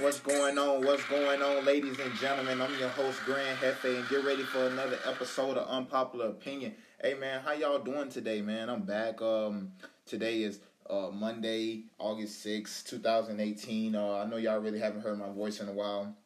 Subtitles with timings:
[0.00, 0.82] What's going on?
[0.82, 2.62] What's going on, ladies and gentlemen?
[2.62, 6.74] I'm your host, Grand Hefe, and get ready for another episode of Unpopular Opinion.
[7.02, 8.70] Hey man, how y'all doing today, man?
[8.70, 9.20] I'm back.
[9.20, 9.72] Um,
[10.06, 13.94] today is uh Monday, August 6, 2018.
[13.94, 16.16] Uh, I know y'all really haven't heard my voice in a while.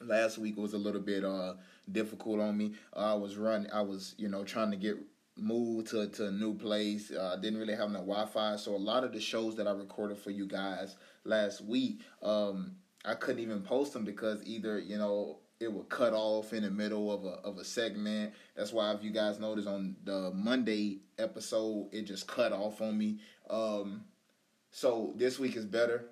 [0.00, 1.56] Last week was a little bit uh
[1.92, 2.72] difficult on me.
[2.96, 4.96] Uh, I was running, I was you know trying to get
[5.36, 7.10] moved to, to a new place.
[7.10, 10.16] Uh, didn't really have no Wi-Fi, so a lot of the shows that I recorded
[10.16, 15.38] for you guys last week, um, I couldn't even post them because either you know
[15.58, 18.32] it would cut off in the middle of a of a segment.
[18.56, 22.96] That's why if you guys notice on the Monday episode, it just cut off on
[22.96, 23.18] me.
[23.48, 24.04] Um,
[24.70, 26.04] so this week is better.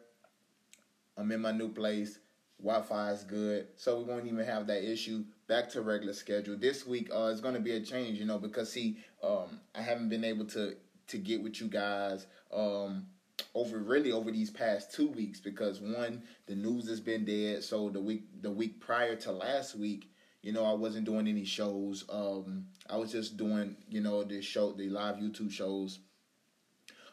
[1.17, 2.19] I'm in my new place.
[2.61, 5.25] Wi-Fi is good, so we won't even have that issue.
[5.47, 6.57] Back to regular schedule.
[6.57, 9.83] This week uh, is going to be a change, you know, because see, um, I
[9.83, 10.75] haven't been able to
[11.09, 13.07] to get with you guys um,
[13.55, 17.63] over really over these past two weeks because one the news has been dead.
[17.63, 20.11] So the week the week prior to last week
[20.43, 22.05] you know i wasn't doing any shows.
[22.11, 25.99] Um i was just doing you know the show the live youtube shows.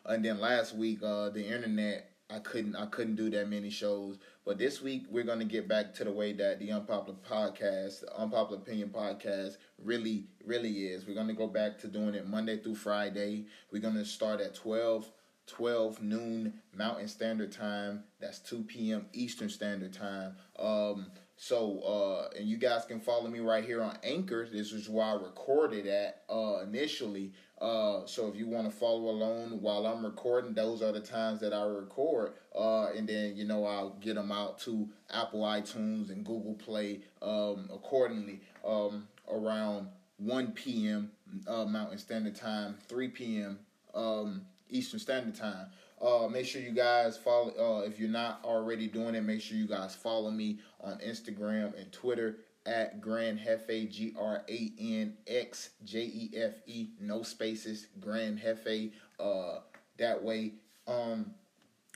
[0.06, 4.18] And then last week uh the internet i couldn't i couldn't do that many shows.
[4.46, 8.16] But this week we're to get back to the way that the unpopular podcast the
[8.16, 11.08] unpopular opinion podcast really really is.
[11.08, 13.46] We're to go back to doing it monday through friday.
[13.72, 15.10] We're to start at 12
[15.48, 18.04] 12 noon Mountain Standard Time.
[18.20, 19.06] That's 2 p.m.
[19.14, 20.36] Eastern Standard Time.
[20.58, 21.08] Um,
[21.38, 24.48] so, uh, and you guys can follow me right here on Anchor.
[24.50, 27.34] This is where I recorded at uh, initially.
[27.60, 31.42] Uh, so if you want to follow along while I'm recording, those are the times
[31.42, 32.34] that I record.
[32.58, 37.02] Uh, and then, you know, I'll get them out to Apple iTunes and Google Play
[37.22, 41.12] um, accordingly um, around 1 p.m.
[41.48, 43.60] Uh, Mountain Standard Time, 3 p.m.
[43.94, 45.68] Um, Eastern Standard Time.
[46.02, 47.52] Uh, make sure you guys follow.
[47.58, 51.80] Uh, if you're not already doing it, make sure you guys follow me on Instagram
[51.80, 57.24] and Twitter at Grand Hefe G R A N X J E F E no
[57.24, 58.92] spaces Grand Hefe.
[59.20, 59.60] Uh,
[59.98, 60.54] that way.
[60.88, 61.34] Um,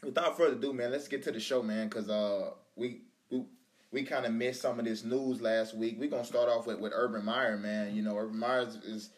[0.03, 3.43] without further ado, man, let's get to the show, man, because uh, we we
[3.91, 5.97] we kind of missed some of this news last week.
[5.99, 7.95] We're gonna start off with with Urban Meyer, man.
[7.95, 9.09] You know, Urban Meyer is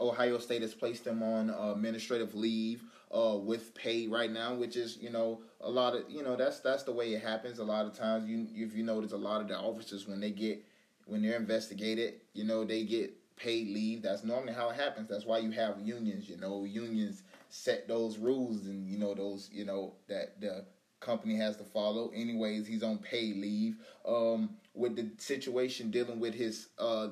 [0.00, 4.76] Ohio State has placed him on uh, administrative leave uh, with pay right now, which
[4.76, 7.58] is you know a lot of you know that's that's the way it happens.
[7.58, 10.30] A lot of times, you if you notice, a lot of the officers when they
[10.30, 10.64] get
[11.06, 14.02] when they're investigated, you know they get paid leave.
[14.02, 15.08] That's normally how it happens.
[15.08, 16.28] That's why you have unions.
[16.28, 20.64] You know, unions set those rules and you know those you know that the
[21.00, 22.10] company has to follow.
[22.14, 23.76] Anyways, he's on paid leave.
[24.06, 27.08] Um, with the situation dealing with his uh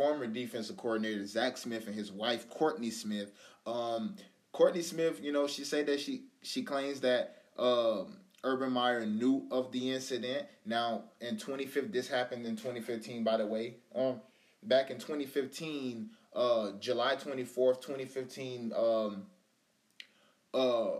[0.00, 3.32] former defensive coordinator Zach Smith and his wife Courtney Smith.
[3.66, 4.16] Um,
[4.50, 9.46] Courtney Smith, you know, she said that she she claims that um, Urban Meyer knew
[9.50, 10.46] of the incident.
[10.64, 13.74] Now, in 2015, this happened in 2015, by the way.
[13.94, 14.22] Um,
[14.62, 19.26] back in 2015, uh, July 24th, 2015, um,
[20.54, 20.92] uh,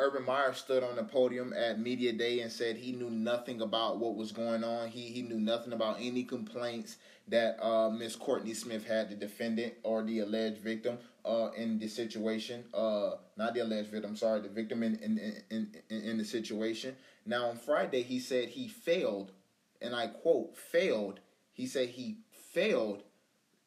[0.00, 3.98] Urban Meyer stood on the podium at Media Day and said he knew nothing about
[3.98, 4.88] what was going on.
[4.88, 6.96] He he knew nothing about any complaints
[7.28, 11.86] that uh, Miss Courtney Smith had, the defendant or the alleged victim uh, in the
[11.86, 12.64] situation.
[12.72, 15.18] Uh, not the alleged victim, sorry, the victim in in,
[15.50, 16.96] in, in, in the situation.
[17.26, 19.32] Now on Friday he said he failed,
[19.82, 21.20] and I quote, failed.
[21.52, 22.20] He said he
[22.52, 23.02] failed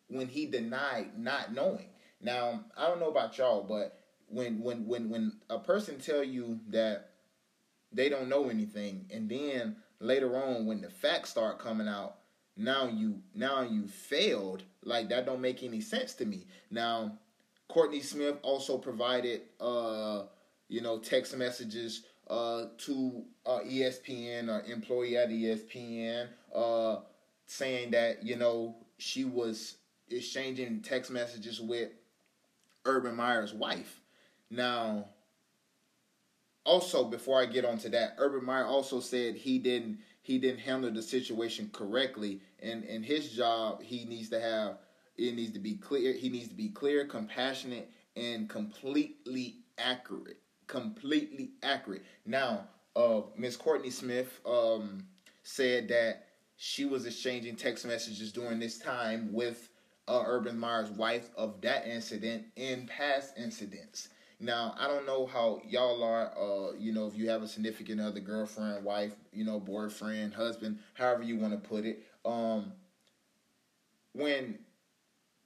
[0.08, 1.90] when he denied not knowing.
[2.20, 4.00] Now I don't know about y'all, but
[4.34, 7.12] when when when when a person tell you that
[7.92, 12.16] they don't know anything, and then later on when the facts start coming out,
[12.58, 14.64] now you now you failed.
[14.84, 16.48] Like that don't make any sense to me.
[16.70, 17.18] Now,
[17.70, 20.24] Courtney Smith also provided uh
[20.68, 26.98] you know text messages uh to uh, ESPN or employee at ESPN uh
[27.46, 29.78] saying that you know she was
[30.10, 31.90] exchanging text messages with
[32.86, 34.00] Urban Meyer's wife.
[34.54, 35.06] Now,
[36.64, 40.92] also before I get onto that, Urban Meyer also said he didn't he didn't handle
[40.92, 44.78] the situation correctly, and in his job he needs to have
[45.18, 46.14] it needs to be clear.
[46.14, 50.38] He needs to be clear, compassionate, and completely accurate.
[50.68, 52.04] Completely accurate.
[52.26, 55.06] Now, uh, Miss Courtney Smith um,
[55.44, 59.70] said that she was exchanging text messages during this time with
[60.08, 64.10] uh, Urban Meyer's wife of that incident and past incidents.
[64.44, 68.02] Now, I don't know how y'all are, uh, you know, if you have a significant
[68.02, 72.04] other, girlfriend, wife, you know, boyfriend, husband, however you want to put it.
[72.26, 72.74] Um,
[74.12, 74.60] when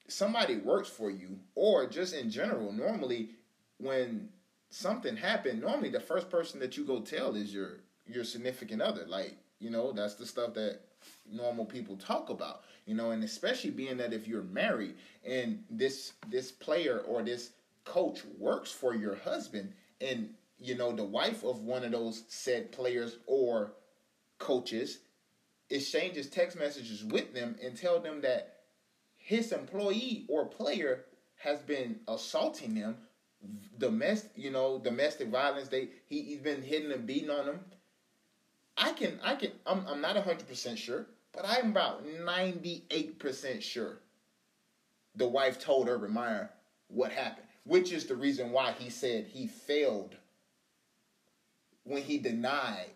[0.07, 3.29] somebody works for you, or just in general, normally
[3.77, 4.29] when
[4.71, 9.05] something happened, normally the first person that you go tell is your your significant other.
[9.05, 10.79] Like, you know, that's the stuff that
[11.31, 14.95] normal people talk about you know and especially being that if you're married
[15.25, 17.51] and this this player or this
[17.87, 20.29] coach works for your husband and
[20.59, 23.73] you know the wife of one of those said players or
[24.39, 24.99] coaches
[25.69, 28.57] exchanges text messages with them and tell them that
[29.15, 31.05] his employee or player
[31.37, 32.97] has been assaulting them
[33.77, 37.59] domestic you know domestic violence they he, he's been hitting and beating on them.
[38.75, 43.99] I can i can i'm, I'm not 100% sure but I'm about 98% sure
[45.15, 46.49] the wife told Urban Meyer
[46.87, 50.15] what happened, which is the reason why he said he failed
[51.83, 52.91] when he denied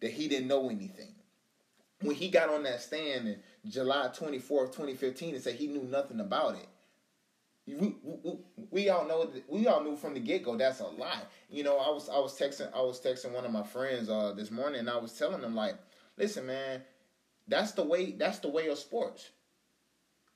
[0.00, 1.14] that he didn't know anything.
[2.00, 3.38] When he got on that stand in
[3.70, 6.68] July 24th, 2015, and said he knew nothing about it.
[7.66, 8.32] We, we,
[8.70, 11.22] we all know we all knew from the get go that's a lie.
[11.48, 14.34] You know, I was I was texting I was texting one of my friends uh
[14.36, 15.76] this morning and I was telling them like,
[16.18, 16.82] listen man,
[17.48, 19.30] that's the way that's the way of sports.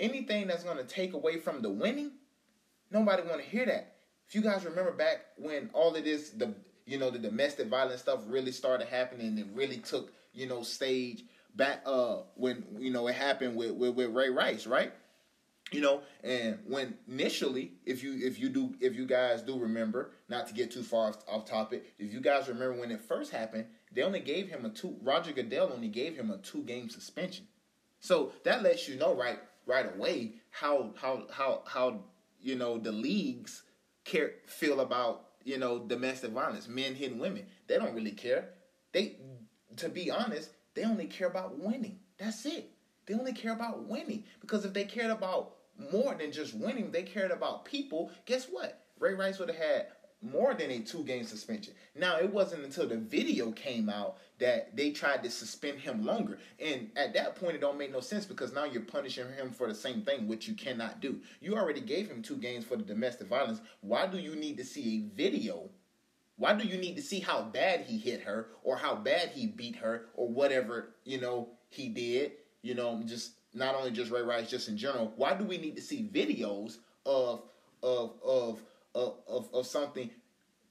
[0.00, 2.12] Anything that's going to take away from the winning,
[2.90, 3.94] nobody want to hear that.
[4.28, 6.54] If you guys remember back when all of this the
[6.86, 10.62] you know the domestic violence stuff really started happening and it really took, you know,
[10.62, 11.24] stage
[11.54, 14.92] back uh when you know it happened with with, with Ray Rice, right?
[15.70, 20.12] you know and when initially if you if you do if you guys do remember
[20.28, 23.30] not to get too far off, off topic if you guys remember when it first
[23.30, 26.88] happened they only gave him a two roger goodell only gave him a two game
[26.88, 27.46] suspension
[28.00, 32.00] so that lets you know right right away how how how how
[32.40, 33.62] you know the leagues
[34.04, 38.50] care feel about you know domestic violence men hitting women they don't really care
[38.92, 39.16] they
[39.76, 42.70] to be honest they only care about winning that's it
[43.06, 47.02] they only care about winning because if they cared about more than just winning, they
[47.02, 48.10] cared about people.
[48.26, 48.84] Guess what?
[48.98, 49.86] Ray Rice would have had
[50.20, 51.74] more than a two game suspension.
[51.94, 56.38] Now, it wasn't until the video came out that they tried to suspend him longer.
[56.58, 59.68] And at that point, it don't make no sense because now you're punishing him for
[59.68, 61.20] the same thing, which you cannot do.
[61.40, 63.60] You already gave him two games for the domestic violence.
[63.80, 65.70] Why do you need to see a video?
[66.36, 69.46] Why do you need to see how bad he hit her or how bad he
[69.46, 72.32] beat her or whatever, you know, he did?
[72.62, 75.74] You know, just not only just Ray Rice, just in general, why do we need
[75.76, 77.42] to see videos of
[77.82, 78.62] of of
[78.98, 80.10] of of, something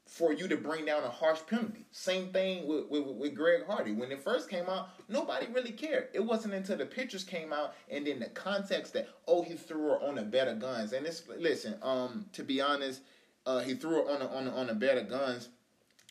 [0.06, 1.86] for you to bring down a harsh penalty?
[1.92, 3.94] Same thing with, with with Greg Hardy.
[3.94, 6.10] When it first came out, nobody really cared.
[6.14, 9.90] It wasn't until the pictures came out and then the context that oh he threw
[9.90, 10.94] her on a bed of guns.
[10.94, 13.02] And it's listen, um, to be honest,
[13.46, 15.50] uh, he threw her on a, on a, on a bed of guns,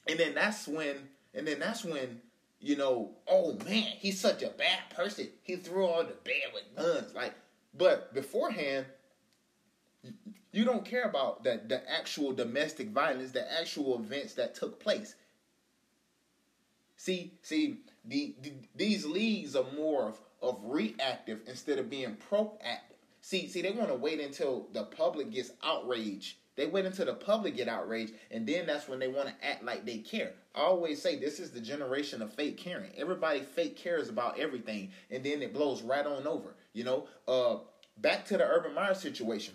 [0.09, 2.21] and then that's when and then that's when
[2.61, 5.29] you know, oh man, he's such a bad person.
[5.43, 7.15] He threw her on the bed with guns.
[7.15, 7.35] Like,
[7.77, 8.87] but beforehand,
[10.57, 15.15] you don't care about the, the actual domestic violence, the actual events that took place.
[16.97, 22.81] See, see, the, the these leagues are more of, of reactive instead of being proactive.
[23.21, 27.15] See, see, they want to wait until the public gets outraged they wait until the
[27.15, 30.33] public get outraged, and then that's when they want to act like they care.
[30.55, 32.93] I always say this is the generation of fake caring.
[32.97, 36.55] Everybody fake cares about everything, and then it blows right on over.
[36.73, 37.59] You know, uh,
[37.99, 39.55] back to the Urban Meyer situation.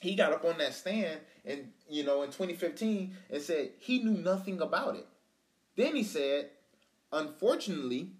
[0.00, 4.20] He got up on that stand, and you know, in 2015, and said he knew
[4.20, 5.06] nothing about it.
[5.76, 6.50] Then he said,
[7.12, 8.10] unfortunately,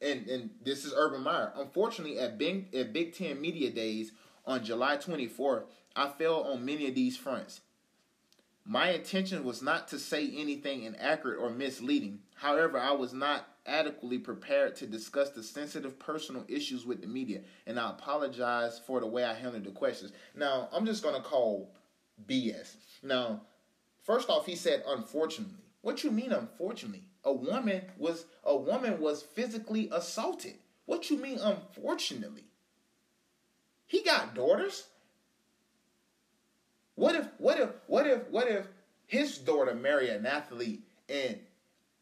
[0.00, 1.52] and and this is Urban Meyer.
[1.56, 4.12] Unfortunately, at Big at Big Ten Media Days
[4.46, 5.64] on July 24th,
[5.96, 7.60] I fell on many of these fronts.
[8.64, 12.20] My intention was not to say anything inaccurate or misleading.
[12.34, 17.42] However, I was not adequately prepared to discuss the sensitive personal issues with the media,
[17.66, 20.12] and I apologize for the way I handled the questions.
[20.34, 21.70] Now, I'm just gonna call
[22.26, 22.76] BS.
[23.02, 23.42] Now,
[24.02, 25.54] first off, he said unfortunately.
[25.82, 27.04] What you mean unfortunately?
[27.24, 30.54] A woman was a woman was physically assaulted.
[30.86, 32.44] What you mean unfortunately?
[33.86, 34.86] He got daughters.
[36.94, 38.66] What if what if what if what if
[39.06, 41.38] his daughter marry an athlete and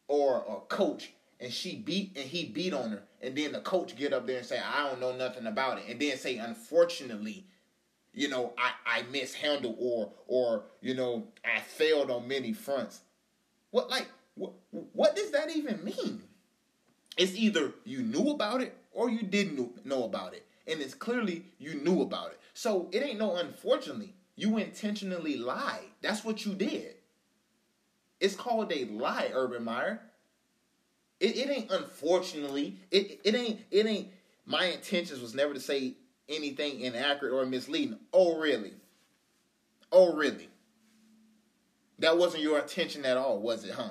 [0.08, 3.02] or a coach and she beat and he beat on her.
[3.22, 5.84] And then the coach get up there and say I don't know nothing about it.
[5.88, 7.46] And then say unfortunately
[8.16, 13.00] you know I I mishandled or or you know I failed on many fronts.
[13.70, 16.22] What like what what does that even mean?
[17.16, 20.44] It's either you knew about it or you didn't know about it.
[20.66, 22.40] And it's clearly you knew about it.
[22.54, 24.14] So it ain't no unfortunately.
[24.34, 25.88] You intentionally lied.
[26.02, 26.94] That's what you did.
[28.20, 30.00] It's called a lie, Urban Meyer.
[31.20, 34.08] It, it ain't unfortunately, it, it ain't, it ain't,
[34.44, 35.94] my intentions was never to say
[36.28, 37.98] anything inaccurate or misleading.
[38.12, 38.72] Oh, really?
[39.90, 40.48] Oh, really?
[41.98, 43.90] That wasn't your intention at all, was it, huh?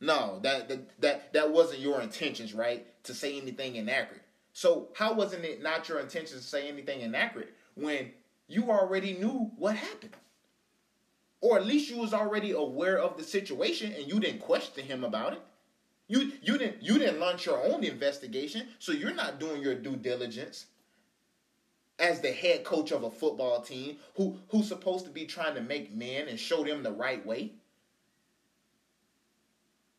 [0.00, 2.84] No, that, that that that wasn't your intentions, right?
[3.04, 4.24] To say anything inaccurate.
[4.52, 8.10] So how wasn't it not your intention to say anything inaccurate when
[8.52, 10.16] you already knew what happened.
[11.40, 15.04] Or at least you was already aware of the situation and you didn't question him
[15.04, 15.42] about it.
[16.12, 19.96] You you didn't you didn't launch your own investigation, so you're not doing your due
[19.96, 20.66] diligence
[21.98, 25.62] as the head coach of a football team who who's supposed to be trying to
[25.62, 27.52] make men and show them the right way.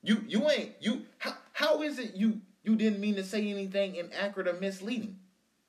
[0.04, 3.96] You you ain't you how how is it you you didn't mean to say anything
[3.96, 5.18] inaccurate or misleading?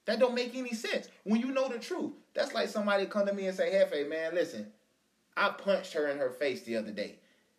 [0.05, 1.09] That don't make any sense.
[1.23, 4.35] When you know the truth, that's like somebody come to me and say, "Hey, man,
[4.35, 4.67] listen,
[5.39, 7.15] I punched her in her face the other day,"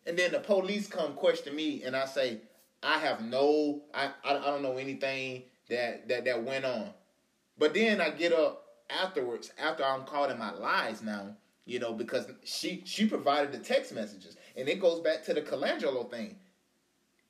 [0.06, 2.42] and then the police come question me, and I say,
[2.86, 6.90] "I have no, I, I, I don't know anything that that that went on,"
[7.58, 11.92] but then I get up afterwards after I'm caught in my lies now, you know,
[11.92, 16.38] because she she provided the text messages, and it goes back to the Colangelo thing.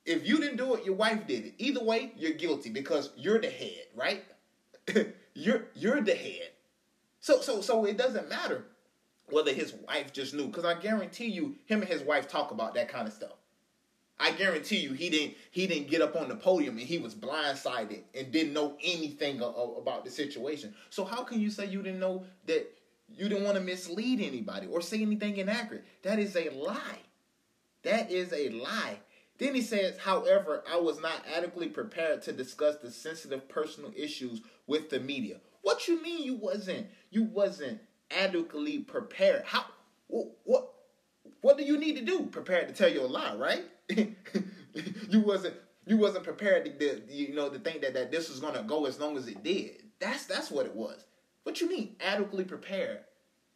[0.05, 1.55] If you didn't do it, your wife did it.
[1.57, 4.23] Either way, you're guilty because you're the head, right?
[5.33, 6.51] you're you're the head.
[7.19, 8.65] So so so it doesn't matter
[9.29, 12.75] whether his wife just knew, because I guarantee you, him and his wife talk about
[12.75, 13.37] that kind of stuff.
[14.19, 17.13] I guarantee you, he didn't he didn't get up on the podium and he was
[17.13, 20.73] blindsided and didn't know anything about the situation.
[20.89, 22.67] So how can you say you didn't know that
[23.09, 25.85] you didn't want to mislead anybody or say anything inaccurate?
[26.01, 26.99] That is a lie.
[27.83, 28.99] That is a lie.
[29.37, 34.41] Then he says, however, I was not adequately prepared to discuss the sensitive personal issues
[34.65, 35.37] with the media.
[35.61, 39.43] What you mean you wasn't you wasn't adequately prepared?
[39.45, 39.65] How
[40.07, 40.73] what
[41.41, 42.23] what, do you need to do?
[42.25, 43.63] Prepared to tell your lie, right?
[45.09, 48.39] you wasn't you wasn't prepared to, to, you know to think that, that this was
[48.39, 49.83] gonna go as long as it did.
[49.99, 51.05] That's that's what it was.
[51.43, 52.99] What you mean adequately prepared?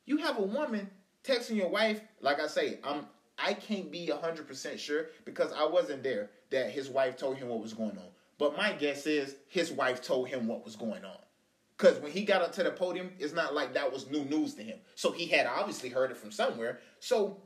[0.06, 0.90] You have a woman
[1.24, 3.06] texting your wife, like I say, I'm
[3.38, 7.62] I can't be 100% sure because I wasn't there that his wife told him what
[7.62, 8.10] was going on.
[8.38, 11.18] But my guess is his wife told him what was going on.
[11.78, 14.54] Because when he got up to the podium, it's not like that was new news
[14.56, 14.78] to him.
[14.96, 16.80] So he had obviously heard it from somewhere.
[17.00, 17.38] So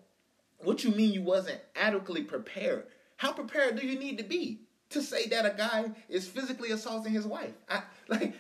[0.60, 2.88] what you mean you wasn't adequately prepared?
[3.18, 7.14] How prepared do you need to be to say that a guy is physically assaulting
[7.14, 7.54] his wife?
[7.70, 8.34] I like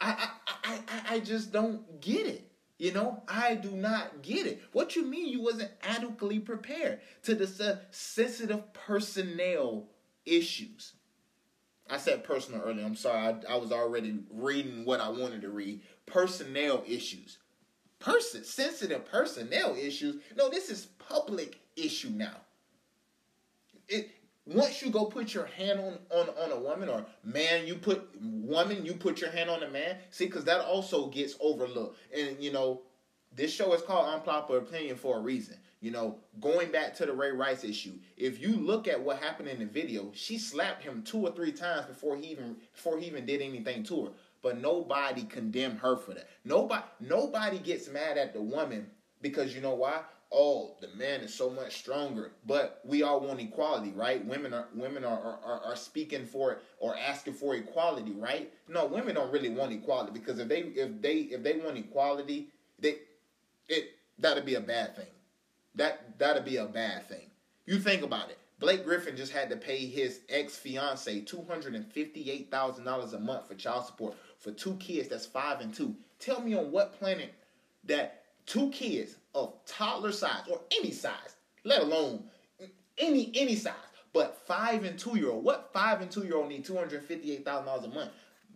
[0.00, 2.50] I, I I I just don't get it.
[2.78, 4.62] You know, I do not get it.
[4.72, 9.88] What you mean you wasn't adequately prepared to the sensitive personnel
[10.26, 10.94] issues?
[11.88, 12.84] I said personal earlier.
[12.84, 13.36] I'm sorry.
[13.48, 15.82] I, I was already reading what I wanted to read.
[16.06, 17.38] Personnel issues.
[18.04, 20.16] Person sensitive personnel issues.
[20.36, 22.36] No, this is public issue now.
[23.88, 24.10] It
[24.46, 28.10] once you go put your hand on, on, on a woman or man, you put
[28.20, 29.96] woman, you put your hand on a man.
[30.10, 31.98] See, because that also gets overlooked.
[32.14, 32.82] And you know,
[33.34, 35.56] this show is called Unpopular Opinion for a reason.
[35.80, 39.48] You know, going back to the Ray Rice issue, if you look at what happened
[39.48, 43.06] in the video, she slapped him two or three times before he even before he
[43.06, 44.10] even did anything to her.
[44.44, 46.28] But nobody condemned her for that.
[46.44, 48.86] Nobody nobody gets mad at the woman
[49.20, 50.02] because you know why?
[50.34, 52.32] oh, the man is so much stronger.
[52.46, 54.24] But we all want equality, right?
[54.26, 58.52] Women are women are, are, are speaking for or asking for equality, right?
[58.68, 62.48] No, women don't really want equality because if they if they if they want equality,
[62.78, 62.96] they
[63.68, 65.06] it that'd be a bad thing.
[65.76, 67.30] That that'd be a bad thing.
[67.66, 68.38] You think about it.
[68.64, 72.86] Blake Griffin just had to pay his ex fiance two hundred and fifty eight thousand
[72.86, 75.94] dollars a month for child support for two kids that's five and two.
[76.18, 77.34] Tell me on what planet
[77.84, 82.24] that two kids of toddler size or any size, let alone
[82.96, 83.74] any any size,
[84.14, 85.44] but five and two year old.
[85.44, 88.12] What five and two year old need two hundred fifty eight thousand dollars a month?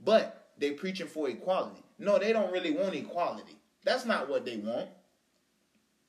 [0.06, 1.82] But they preaching for equality.
[1.98, 3.58] No, they don't really want equality.
[3.84, 4.88] That's not what they want.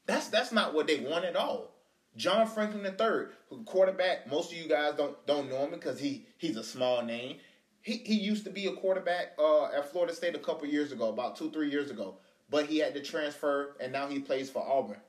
[0.06, 1.76] That's that's not what they want at all.
[2.20, 6.26] John Franklin III, who quarterback, most of you guys don't don't know him because he
[6.38, 7.38] he's a small name.
[7.82, 11.08] He he used to be a quarterback uh, at Florida State a couple years ago,
[11.08, 12.18] about two three years ago,
[12.50, 15.00] but he had to transfer and now he plays for Auburn.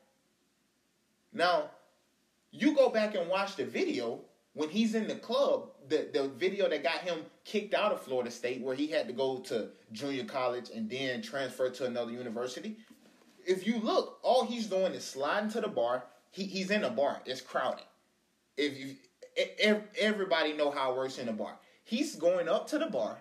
[1.33, 1.71] Now,
[2.53, 4.21] you go back and watch the video
[4.53, 8.31] when he's in the club, the, the video that got him kicked out of Florida
[8.31, 12.77] State, where he had to go to junior college and then transfer to another university.
[13.45, 16.05] If you look, all he's doing is sliding to the bar.
[16.31, 17.21] He, he's in a bar.
[17.27, 17.85] It's crowded.
[18.57, 18.97] If you,
[19.99, 21.57] everybody know how it works in a bar.
[21.85, 23.19] He's going up to the bar.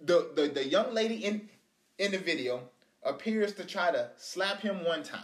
[0.00, 1.48] The, the the young lady in
[1.98, 2.62] in the video
[3.02, 5.20] appears to try to slap him one time.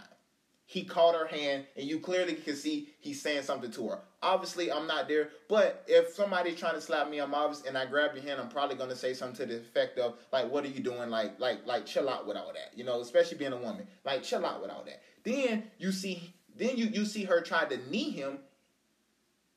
[0.65, 3.99] He caught her hand, and you clearly can see he's saying something to her.
[4.23, 7.85] Obviously, I'm not there, but if somebody's trying to slap me, I'm obvious, and I
[7.85, 10.69] grab your hand, I'm probably gonna say something to the effect of like, "What are
[10.69, 11.09] you doing?
[11.09, 14.23] Like, like, like, chill out with all that." You know, especially being a woman, like,
[14.23, 15.01] chill out with all that.
[15.23, 18.37] Then you see, then you you see her try to knee him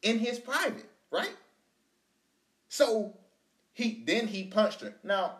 [0.02, 1.34] in his private, right?
[2.68, 3.14] So
[3.74, 4.94] he then he punched her.
[5.04, 5.38] Now,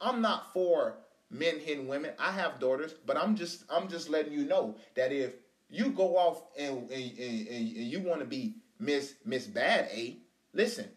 [0.00, 0.94] I'm not for
[1.30, 2.12] men hitting women.
[2.18, 5.34] I have daughters, but I'm just I'm just letting you know that if
[5.68, 10.16] you go off and and, and, and you want to be Miss Miss Bad A,
[10.54, 10.88] listen,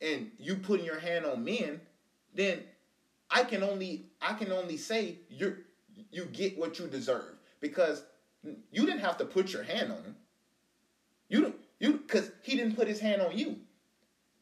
[0.00, 1.80] and you putting your hand on men,
[2.32, 2.62] then
[3.28, 5.56] I can only I can only say you
[6.12, 8.04] you get what you deserve because
[8.70, 10.16] you didn't have to put your hand on him.
[11.28, 13.58] You you because he didn't put his hand on you.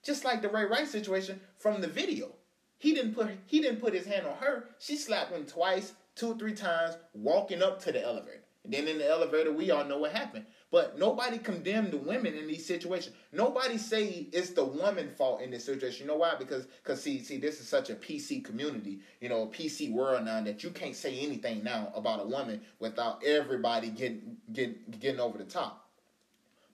[0.03, 2.33] Just like the Ray Rice situation from the video.
[2.79, 4.65] He didn't put he didn't put his hand on her.
[4.79, 8.43] She slapped him twice, two three times, walking up to the elevator.
[8.65, 10.47] And then in the elevator, we all know what happened.
[10.73, 13.15] But nobody condemned the women in these situations.
[13.31, 16.07] Nobody say it's the woman fault in this situation.
[16.07, 16.35] You know why?
[16.39, 20.25] Because because see see this is such a PC community, you know, a PC world
[20.25, 25.21] now that you can't say anything now about a woman without everybody getting getting getting
[25.21, 25.91] over the top.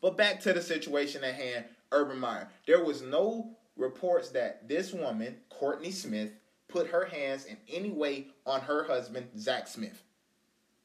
[0.00, 1.64] But back to the situation at hand.
[1.90, 2.48] Urban Meyer.
[2.66, 6.30] There was no reports that this woman, Courtney Smith,
[6.68, 10.04] put her hands in any way on her husband, Zach Smith.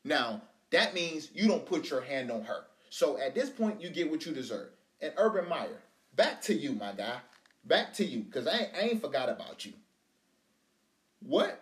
[0.03, 2.63] Now, that means you don't put your hand on her.
[2.93, 4.69] So at this point, you get what you deserve.
[5.01, 5.81] And Urban Meyer,
[6.15, 7.15] back to you, my guy.
[7.65, 9.73] Back to you, because I, ain't, I ain't forgot about you.
[11.19, 11.59] What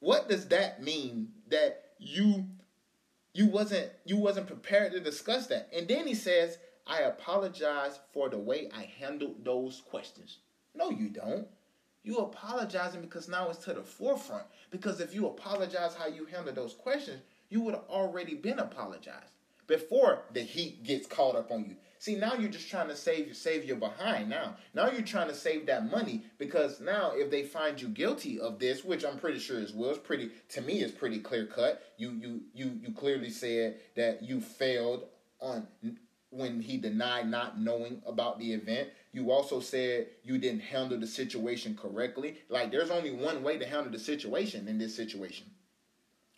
[0.00, 2.46] what does that mean that you
[3.32, 5.68] you wasn't you wasn't prepared to discuss that?
[5.72, 10.38] And then he says, I apologize for the way I handled those questions.
[10.74, 11.46] No, you don't.
[12.02, 14.46] You apologizing because now it's to the forefront.
[14.72, 19.30] Because if you apologize how you handled those questions, you would have already been apologized
[19.66, 21.76] before the heat gets caught up on you.
[21.98, 24.56] See, now you're just trying to save save your behind now.
[24.74, 28.58] Now you're trying to save that money because now if they find you guilty of
[28.58, 31.82] this, which I'm pretty sure is will, it's pretty to me it's pretty clear cut.
[31.98, 35.04] You you you you clearly said that you failed
[35.40, 35.68] on
[36.30, 38.88] when he denied not knowing about the event.
[39.12, 42.38] You also said you didn't handle the situation correctly.
[42.48, 45.46] Like there's only one way to handle the situation in this situation.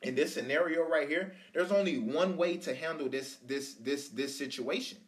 [0.05, 4.37] In this scenario right here, there's only one way to handle this this this this
[4.37, 4.99] situation.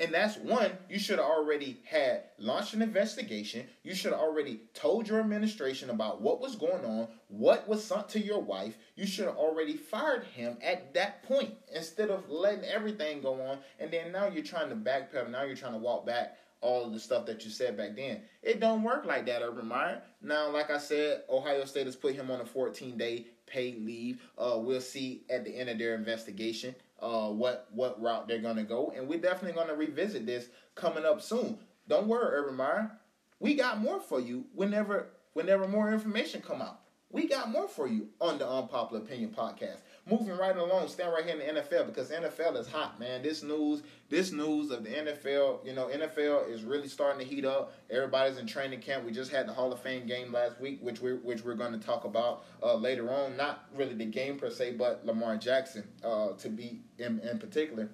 [0.00, 3.66] And that's one, you should have already had launched an investigation.
[3.82, 8.08] You should have already told your administration about what was going on, what was sent
[8.10, 8.78] to your wife.
[8.94, 13.58] You should have already fired him at that point instead of letting everything go on.
[13.80, 15.30] And then now you're trying to backpedal.
[15.30, 18.22] Now you're trying to walk back all of the stuff that you said back then.
[18.42, 20.02] It don't work like that, Urban Meyer.
[20.22, 24.20] Now, like I said, Ohio State has put him on a 14 day paid leave.
[24.36, 28.64] Uh, we'll see at the end of their investigation uh, what what route they're gonna
[28.64, 31.58] go, and we're definitely gonna revisit this coming up soon.
[31.88, 32.92] Don't worry, Urban Meyer.
[33.40, 36.80] We got more for you whenever whenever more information come out.
[37.10, 39.78] We got more for you on the Unpopular Opinion podcast.
[40.10, 43.22] Moving right along, stand right here in the NFL because NFL is hot, man.
[43.22, 47.44] This news, this news of the NFL, you know, NFL is really starting to heat
[47.44, 47.74] up.
[47.90, 49.04] Everybody's in training camp.
[49.04, 51.72] We just had the Hall of Fame game last week, which we're which we're going
[51.72, 53.36] to talk about uh, later on.
[53.36, 57.90] Not really the game per se, but Lamar Jackson uh, to be in, in particular.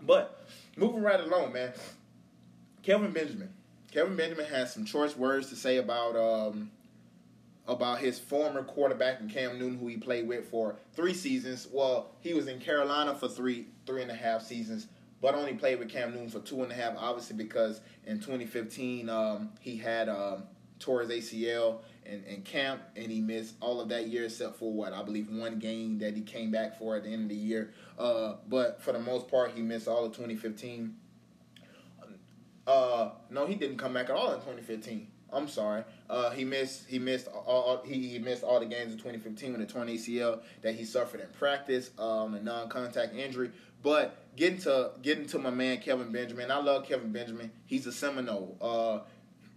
[0.00, 1.72] But moving right along, man.
[2.82, 3.52] Kelvin Benjamin.
[3.90, 6.70] Kelvin Benjamin has some choice words to say about um,
[7.66, 11.68] about his former quarterback and Cam Newton, who he played with for three seasons.
[11.70, 14.88] Well, he was in Carolina for three three and a half seasons,
[15.20, 16.94] but only played with Cam Newton for two and a half.
[16.96, 20.44] Obviously, because in 2015 um, he had um,
[20.78, 24.92] tore his ACL in camp, and he missed all of that year except for what
[24.92, 27.72] I believe one game that he came back for at the end of the year.
[27.98, 30.96] Uh, but for the most part, he missed all of 2015.
[32.66, 35.08] Uh, no, he didn't come back at all in 2015.
[35.32, 35.84] I'm sorry.
[36.12, 39.62] Uh, he missed he missed all he, he missed all the games in 2015 with
[39.62, 43.50] a torn ACL that he suffered in practice, um, a non-contact injury.
[43.82, 47.50] But getting to getting to my man Kelvin Benjamin, I love Kelvin Benjamin.
[47.64, 48.58] He's a Seminole.
[48.60, 49.08] Uh,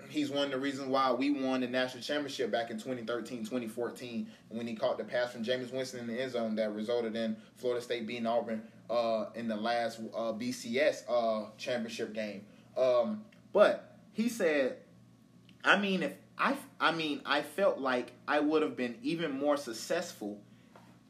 [0.07, 4.25] he's one of the reasons why we won the national championship back in 2013, 2014,
[4.47, 7.35] when he caught the pass from Jameis Winston in the end zone that resulted in
[7.57, 12.45] Florida State beating Auburn uh, in the last uh, BCS uh, championship game.
[12.77, 14.77] Um, but he said,
[15.65, 19.57] I mean, if I, I mean, I felt like I would have been even more
[19.57, 20.41] successful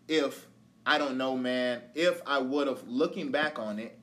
[0.07, 0.45] if
[0.85, 1.81] I don't know, man.
[1.95, 3.97] If I would have, looking back on it,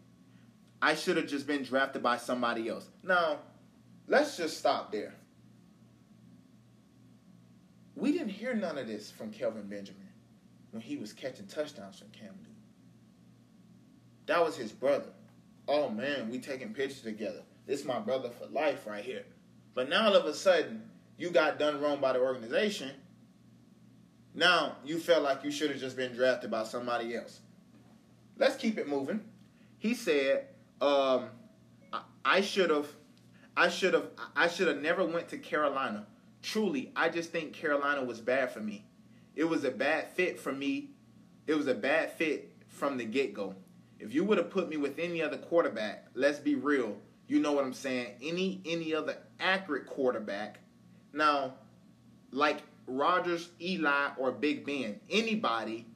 [0.80, 2.88] I should have just been drafted by somebody else.
[3.04, 3.38] Now,
[4.08, 5.14] let's just stop there.
[7.94, 10.08] We didn't hear none of this from Kelvin Benjamin
[10.72, 12.56] when he was catching touchdowns from Cam Newton.
[14.26, 15.11] That was his brother.
[15.68, 17.42] Oh man, we taking pictures together.
[17.66, 19.24] This my brother for life right here.
[19.74, 20.82] But now all of a sudden,
[21.18, 22.90] you got done wrong by the organization.
[24.35, 27.40] Now you felt like you should have just been drafted by somebody else.
[28.38, 29.20] Let's keep it moving.
[29.79, 30.48] He said,
[30.81, 31.27] um,
[32.25, 32.88] I should have
[33.57, 36.07] I should have I should have never went to Carolina.
[36.42, 38.85] Truly, I just think Carolina was bad for me.
[39.37, 40.90] It was a bad fit for me.
[41.46, 43.55] It was a bad fit from the get-go.
[43.98, 46.96] If you would have put me with any other quarterback, let's be real,
[47.29, 48.14] you know what I'm saying?
[48.22, 50.59] Any any other accurate quarterback.
[51.12, 51.55] Now,
[52.31, 55.87] like Rodgers, Eli, or Big Ben, anybody,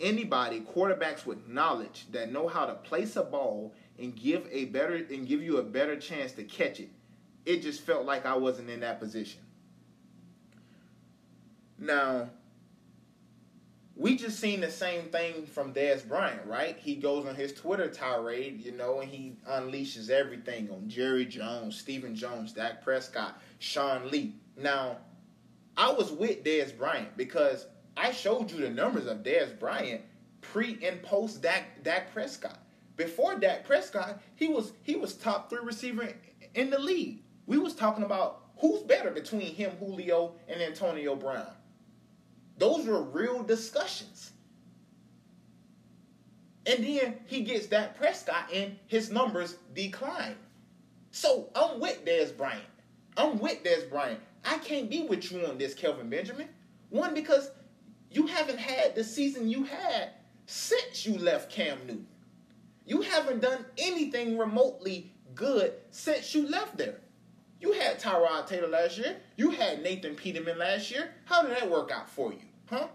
[0.00, 4.96] anybody, quarterbacks with knowledge that know how to place a ball and give a better
[4.96, 6.90] and give you a better chance to catch it.
[7.44, 9.40] It just felt like I wasn't in that position.
[11.78, 12.28] Now,
[14.00, 16.74] we just seen the same thing from Dez Bryant, right?
[16.78, 21.78] He goes on his Twitter tirade, you know, and he unleashes everything on Jerry Jones,
[21.78, 24.36] Stephen Jones, Dak Prescott, Sean Lee.
[24.56, 24.96] Now,
[25.76, 30.00] I was with Dez Bryant because I showed you the numbers of Dez Bryant
[30.40, 32.58] pre and post Dak, Dak Prescott.
[32.96, 36.08] Before Dak Prescott, he was he was top three receiver
[36.54, 37.22] in the league.
[37.44, 41.52] We was talking about who's better between him, Julio, and Antonio Brown.
[42.60, 44.32] Those were real discussions.
[46.66, 50.36] And then he gets Dak Prescott and his numbers decline.
[51.10, 52.62] So I'm with Dez Bryant.
[53.16, 54.20] I'm with Dez Bryant.
[54.44, 56.48] I can't be with you on this, Kelvin Benjamin.
[56.90, 57.50] One, because
[58.10, 60.10] you haven't had the season you had
[60.44, 62.06] since you left Cam Newton.
[62.84, 67.00] You haven't done anything remotely good since you left there.
[67.58, 69.16] You had Tyrod Taylor last year.
[69.36, 71.10] You had Nathan Peterman last year.
[71.24, 72.40] How did that work out for you?
[72.70, 72.86] Huh?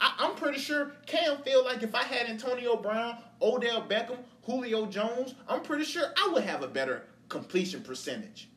[0.00, 4.86] I, am pretty sure Cam feel like if I had Antonio Brown, Odell Beckham, Julio
[4.86, 8.50] Jones, I'm pretty sure I would have a better completion percentage.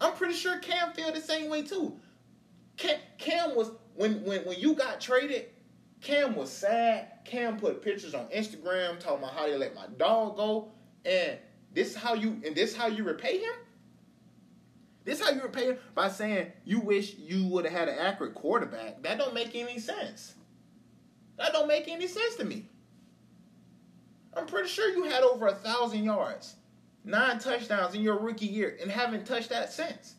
[0.00, 2.00] I'm pretty sure Cam feel the same way too.
[2.78, 5.50] Cam, Cam was when when when you got traded,
[6.00, 7.18] Cam was sad.
[7.26, 10.72] Cam put pictures on Instagram talking about how they let my dog go,
[11.04, 11.38] and
[11.72, 13.52] this is how you and this is how you repay him.
[15.04, 19.02] This how you repay by saying you wish you would have had an accurate quarterback.
[19.02, 20.34] That don't make any sense.
[21.38, 22.68] That don't make any sense to me.
[24.34, 26.54] I'm pretty sure you had over a thousand yards,
[27.04, 30.14] nine touchdowns in your rookie year, and haven't touched that since.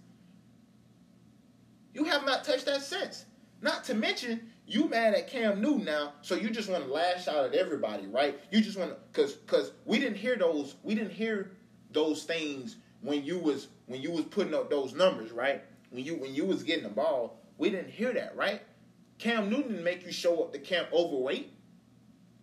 [1.93, 3.25] You have not touched that since.
[3.61, 7.27] Not to mention, you mad at Cam Newton now, so you just want to lash
[7.27, 8.39] out at everybody, right?
[8.51, 11.51] You just want to, cause, cause we didn't hear those, we didn't hear
[11.91, 15.63] those things when you was when you was putting up those numbers, right?
[15.91, 18.59] When you when you was getting the ball, we didn't hear that, right?
[19.19, 21.53] Cam Newton didn't make you show up to camp overweight.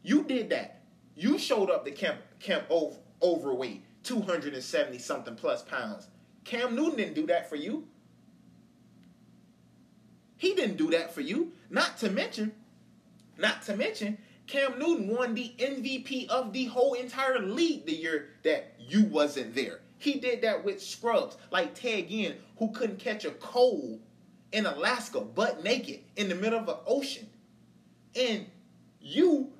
[0.05, 0.83] You did that.
[1.17, 6.07] You showed up to camp camp over, overweight, 270 something plus pounds.
[6.45, 7.89] Cam Newton didn't do that for you.
[10.37, 11.51] He didn't do that for you.
[11.69, 12.53] Not to mention,
[13.37, 18.29] not to mention, Cam Newton won the MVP of the whole entire league the year
[18.45, 19.81] that you wasn't there.
[20.01, 24.01] He did that with scrubs like Ted Ginn, who couldn't catch a cold
[24.51, 27.29] in Alaska, butt naked in the middle of an ocean.
[28.19, 28.47] And
[28.99, 29.53] you,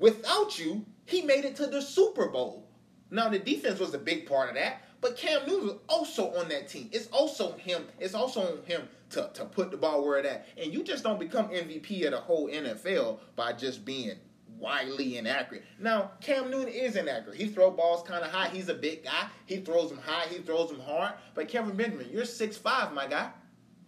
[0.00, 2.66] without you, he made it to the Super Bowl.
[3.10, 6.48] Now the defense was a big part of that, but Cam Newton was also on
[6.48, 6.88] that team.
[6.90, 7.84] It's also him.
[8.00, 10.48] It's also on him to, to put the ball where it at.
[10.58, 14.16] And you just don't become MVP of the whole NFL by just being
[14.62, 15.64] wildly inaccurate.
[15.78, 17.36] Now, Cam Newton is inaccurate.
[17.36, 18.48] He throws balls kind of high.
[18.48, 19.26] He's a big guy.
[19.44, 20.28] He throws them high.
[20.28, 21.14] He throws them hard.
[21.34, 23.30] But Kelvin Benjamin, you're six five, my guy.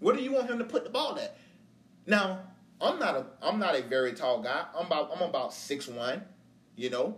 [0.00, 1.38] Where do you want him to put the ball at?
[2.06, 2.40] Now,
[2.80, 4.64] I'm not a I'm not a very tall guy.
[4.76, 6.22] I'm about I'm about six one.
[6.76, 7.16] You know,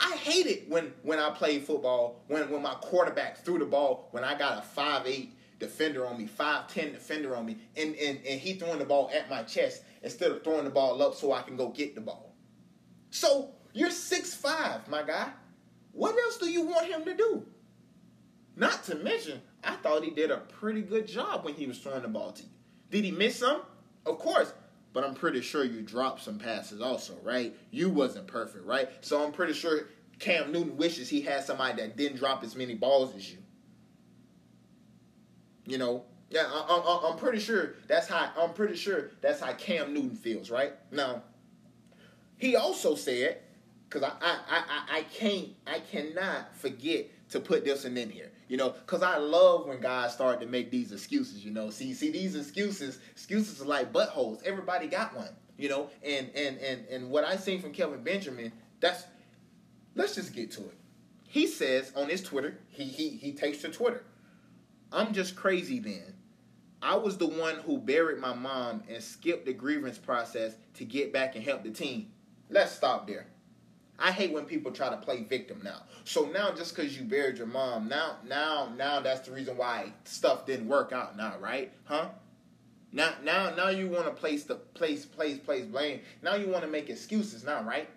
[0.00, 4.08] I hate it when when I played football when when my quarterback threw the ball
[4.10, 7.94] when I got a five eight defender on me, five ten defender on me, and,
[7.94, 11.14] and and he throwing the ball at my chest instead of throwing the ball up
[11.14, 12.34] so I can go get the ball.
[13.10, 15.30] So you're six five, my guy.
[15.92, 17.46] What else do you want him to do?
[18.56, 22.02] Not to mention, I thought he did a pretty good job when he was throwing
[22.02, 22.48] the ball to you.
[22.90, 23.62] Did he miss some?
[24.06, 24.52] Of course.
[24.92, 27.56] But I'm pretty sure you dropped some passes also, right?
[27.70, 28.88] You wasn't perfect, right?
[29.02, 32.74] So I'm pretty sure Cam Newton wishes he had somebody that didn't drop as many
[32.74, 33.38] balls as you.
[35.64, 39.92] You know, yeah, I, am pretty sure that's how I'm pretty sure that's how Cam
[39.92, 40.72] Newton feels, right?
[40.92, 41.24] Now,
[42.38, 43.38] he also said,
[43.88, 48.30] because I, I I I can't I cannot forget to put this one in here,
[48.46, 51.68] you know, because I love when guys start to make these excuses, you know.
[51.68, 54.44] See, see these excuses, excuses are like buttholes.
[54.44, 55.90] Everybody got one, you know.
[56.04, 59.02] And and and and what I seen from Kelvin Benjamin, that's
[59.96, 60.76] let's just get to it.
[61.26, 64.04] He says on his Twitter, he he he takes to Twitter.
[64.92, 66.14] I'm just crazy then.
[66.82, 71.12] I was the one who buried my mom and skipped the grievance process to get
[71.12, 72.10] back and help the team.
[72.48, 73.26] Let's stop there.
[73.98, 75.82] I hate when people try to play victim now.
[76.04, 79.92] So now just because you buried your mom, now now now that's the reason why
[80.04, 81.70] stuff didn't work out now, right?
[81.84, 82.08] Huh?
[82.92, 86.00] Now now now you want to place the place place place blame.
[86.22, 87.90] Now you want to make excuses now, right?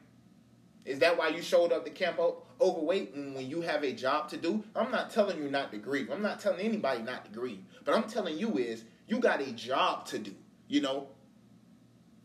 [0.85, 2.19] Is that why you showed up to camp
[2.59, 4.63] overweight when you have a job to do?
[4.75, 6.09] I'm not telling you not to grieve.
[6.11, 7.63] I'm not telling anybody not to grieve.
[7.85, 10.35] But I'm telling you is you got a job to do.
[10.67, 11.07] You know,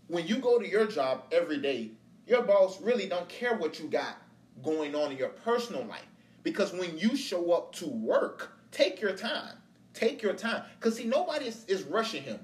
[0.08, 1.90] when you go to your job every day,
[2.26, 4.16] your boss really don't care what you got
[4.62, 6.06] going on in your personal life.
[6.42, 9.54] Because when you show up to work, take your time.
[9.94, 10.64] Take your time.
[10.78, 12.40] Because see, nobody is, is rushing him.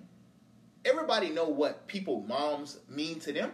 [0.85, 3.53] Everybody know what people moms mean to them.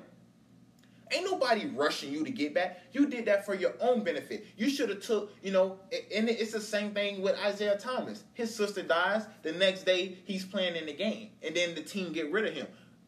[1.12, 2.80] Ain't nobody rushing you to get back.
[2.92, 4.46] You did that for your own benefit.
[4.56, 5.78] You should have took, you know,
[6.14, 8.24] and it's the same thing with Isaiah Thomas.
[8.34, 12.12] His sister dies, the next day he's playing in the game, and then the team
[12.12, 12.66] get rid of him.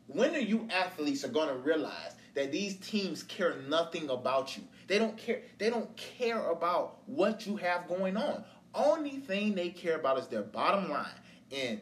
[0.09, 4.65] When are you athletes are gonna realize that these teams care nothing about you?
[4.89, 5.43] They don't care.
[5.59, 8.45] They don't care about what you have going on.
[8.75, 11.07] Only thing they care about is their bottom line.
[11.53, 11.81] And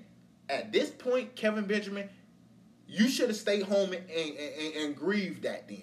[0.49, 2.09] at this point, Kelvin Benjamin,
[2.87, 5.83] you should have stayed home and, and, and, and grieved that then.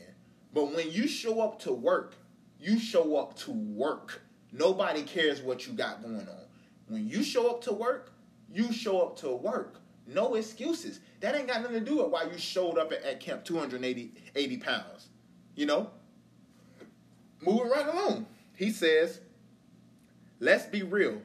[0.57, 2.15] But when you show up to work,
[2.59, 4.23] you show up to work.
[4.51, 6.45] Nobody cares what you got going on.
[6.87, 8.11] When you show up to work,
[8.51, 9.79] you show up to work.
[10.07, 10.99] No excuses.
[11.19, 14.11] That ain't got nothing to do with why you showed up at, at camp 280
[14.33, 15.09] 80 pounds.
[15.53, 15.91] You know?
[17.39, 18.25] Moving right along.
[18.55, 19.19] He says,
[20.39, 21.21] let's be real.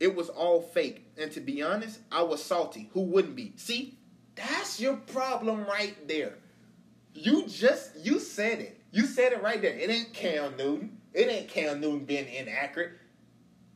[0.00, 1.12] It was all fake.
[1.18, 2.88] And to be honest, I was salty.
[2.94, 3.52] Who wouldn't be?
[3.56, 3.98] See,
[4.34, 6.38] that's your problem right there.
[7.14, 8.80] You just you said it.
[8.90, 9.74] You said it right there.
[9.74, 10.98] It ain't Cam Newton.
[11.12, 12.92] It ain't Cam Newton being inaccurate.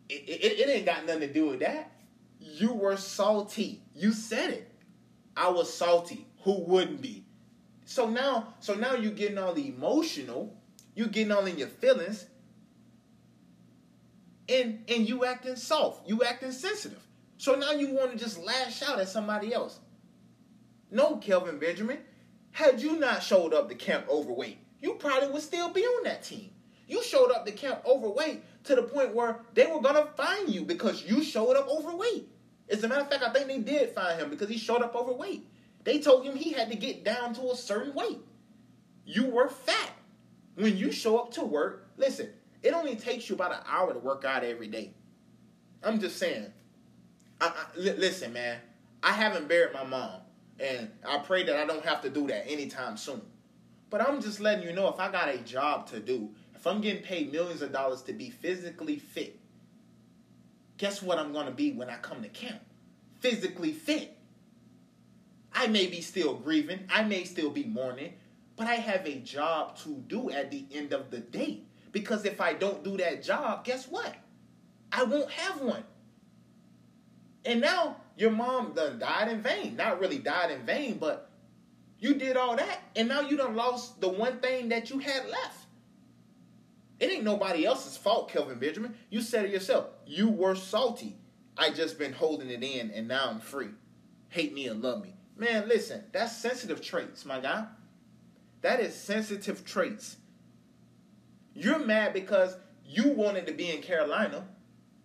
[0.09, 1.91] It, it, it ain't got nothing to do with that.
[2.39, 3.83] You were salty.
[3.95, 4.71] You said it.
[5.37, 6.27] I was salty.
[6.43, 7.25] Who wouldn't be?
[7.85, 10.57] So now, so now you're getting all emotional.
[10.95, 12.27] You're getting all in your feelings.
[14.49, 16.09] And and you acting soft.
[16.09, 17.03] You acting sensitive.
[17.39, 19.81] So now you want to just lash out at somebody else.
[20.91, 21.99] No, Kelvin Benjamin.
[22.57, 26.23] Had you not showed up to camp overweight, you probably would still be on that
[26.23, 26.49] team.
[26.89, 30.63] You showed up to camp overweight to the point where they were gonna find you
[30.65, 32.31] because you showed up overweight.
[32.71, 34.97] As a matter of fact, I think they did find him because he showed up
[34.97, 35.47] overweight.
[35.85, 38.21] They told him he had to get down to a certain weight.
[39.05, 39.91] You were fat.
[40.55, 42.31] When you show up to work, listen,
[42.63, 44.95] it only takes you about an hour to work out every day.
[45.83, 46.51] I'm just saying.
[47.39, 48.61] I, I, listen, man,
[49.03, 50.23] I haven't buried my mom.
[50.59, 53.23] And I pray that I don't have to do that anytime soon.
[53.91, 56.81] But I'm just letting you know if I got a job to do, if I'm
[56.81, 59.39] getting paid millions of dollars to be physically fit,
[60.79, 62.61] guess what I'm going to be when I come to camp?
[63.21, 64.17] Physically fit.
[65.55, 68.15] I may be still grieving, I may still be mourning,
[68.57, 71.61] but I have a job to do at the end of the day.
[71.93, 74.15] Because if I don't do that job, guess what?
[74.93, 75.85] I won't have one.
[77.47, 79.77] And now your mom done died in vain.
[79.77, 81.31] Not really died in vain, but
[81.99, 85.29] you did all that, and now you done lost the one thing that you had
[85.29, 85.67] left.
[86.99, 88.95] It ain't nobody else's fault, Kelvin Benjamin.
[89.11, 89.87] You said it yourself.
[90.07, 91.17] You were salty.
[91.57, 93.71] I just been holding it in, and now I'm free.
[94.29, 95.15] Hate me and love me.
[95.37, 97.67] Man, listen, that's sensitive traits, my guy.
[98.63, 100.17] That is sensitive traits.
[101.55, 104.47] You're mad because you wanted to be in Carolina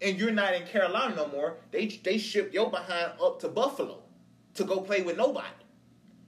[0.02, 1.58] and you're not in Carolina no more.
[1.72, 4.00] They they shipped your behind up to Buffalo
[4.56, 5.48] to go play with nobody.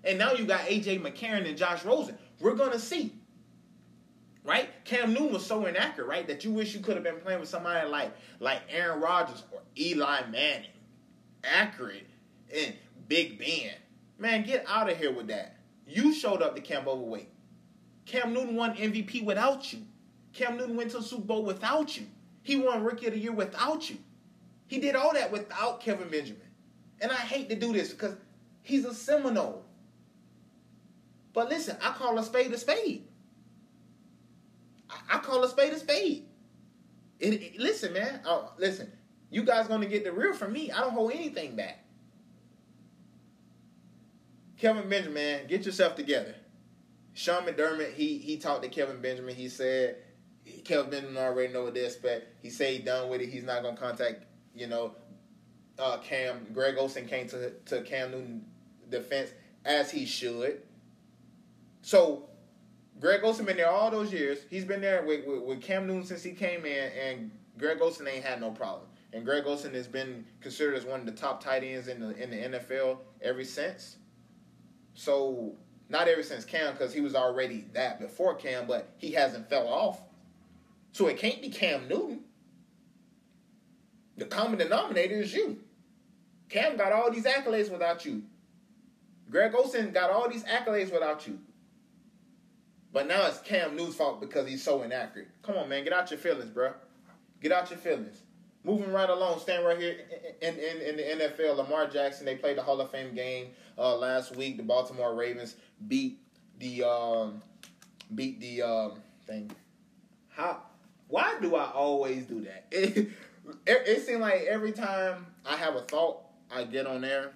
[0.04, 2.18] And now you got AJ McCarron and Josh Rosen.
[2.40, 3.14] We're gonna see.
[4.46, 4.70] Right?
[4.84, 6.28] Cam Newton was so inaccurate, right?
[6.28, 9.62] That you wish you could have been playing with somebody like like Aaron Rodgers or
[9.78, 10.70] Eli Manning.
[11.44, 12.08] Accurate
[12.54, 12.74] and
[13.08, 13.74] Big Ben.
[14.20, 15.58] Man, get out of here with that.
[15.88, 17.30] You showed up to camp overweight.
[18.06, 19.80] Cam Newton won MVP without you.
[20.34, 22.06] Cam Newton went to the Super Bowl without you.
[22.43, 23.97] He won Rookie of the Year without you.
[24.67, 26.41] He did all that without Kelvin Benjamin.
[27.01, 28.15] And I hate to do this because
[28.62, 29.63] he's a Seminole.
[31.34, 33.08] But listen, I call a spade a spade.
[35.10, 36.25] I, call a spade a spade.
[37.19, 38.21] It, it, listen, man.
[38.25, 38.91] Oh, listen.
[39.32, 40.71] You guys gonna get the real from me.
[40.71, 41.84] I don't hold anything back.
[44.58, 46.36] Kelvin Benjamin, get yourself together.
[47.13, 49.36] Sean McDermott, he he talked to Kelvin Benjamin.
[49.36, 49.97] He said
[50.63, 52.27] Kelvin Benjamin already know what they expect.
[52.41, 53.29] He said he done with it.
[53.29, 54.25] He's not gonna contact,
[54.56, 54.95] you know,
[55.79, 56.47] uh, Cam.
[56.53, 58.45] Greg Olsen came to to Cam Newton
[58.89, 59.32] defense
[59.65, 60.62] as he should.
[61.82, 62.29] So
[62.99, 64.39] Greg Olsen been there all those years.
[64.49, 68.08] He's been there with, with, with Cam Newton since he came in, and Greg Olsen
[68.08, 68.88] ain't had no problem.
[69.12, 72.15] And Greg Olsen has been considered as one of the top tight ends in the
[72.21, 73.97] in the NFL ever since.
[74.95, 75.56] So
[75.89, 79.67] not ever since Cam, because he was already that before Cam, but he hasn't fell
[79.67, 80.01] off.
[80.93, 82.21] So it can't be Cam Newton.
[84.17, 85.60] The common denominator is you.
[86.49, 88.21] Cam got all these accolades without you.
[89.29, 91.39] Greg Olsen got all these accolades without you.
[92.91, 95.29] But now it's Cam Newton's fault because he's so inaccurate.
[95.41, 96.73] Come on, man, get out your feelings, bro.
[97.41, 98.21] Get out your feelings.
[98.63, 99.97] Moving right along, staying right here
[100.41, 103.97] in, in, in the NFL, Lamar Jackson, they played the Hall of Fame game uh,
[103.97, 104.58] last week.
[104.58, 105.56] The Baltimore Ravens
[105.88, 106.19] beat
[106.60, 107.41] the um,
[108.13, 109.51] beat the um, thing.
[110.29, 110.62] How?
[111.13, 112.65] Why do I always do that?
[113.45, 117.34] It, it, it seems like every time I have a thought, I get on there,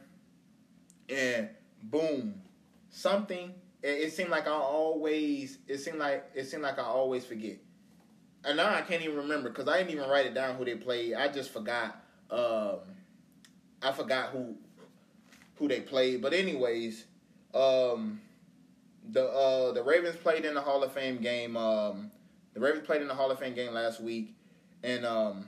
[1.09, 1.49] and
[1.83, 2.41] boom,
[2.89, 3.53] something.
[3.83, 5.57] It, it seemed like I always.
[5.67, 7.57] It seemed like it seemed like I always forget
[8.47, 10.75] and now I can't even remember because I didn't even write it down who they
[10.75, 11.13] played.
[11.13, 12.01] I just forgot.
[12.31, 12.79] Um,
[13.81, 14.55] I forgot who
[15.55, 16.21] who they played.
[16.21, 17.05] But anyways,
[17.53, 18.21] um,
[19.11, 21.57] the uh, the Ravens played in the Hall of Fame game.
[21.57, 22.11] Um,
[22.57, 24.35] the Ravens played in the Hall of Fame game last week,
[24.81, 25.45] and um,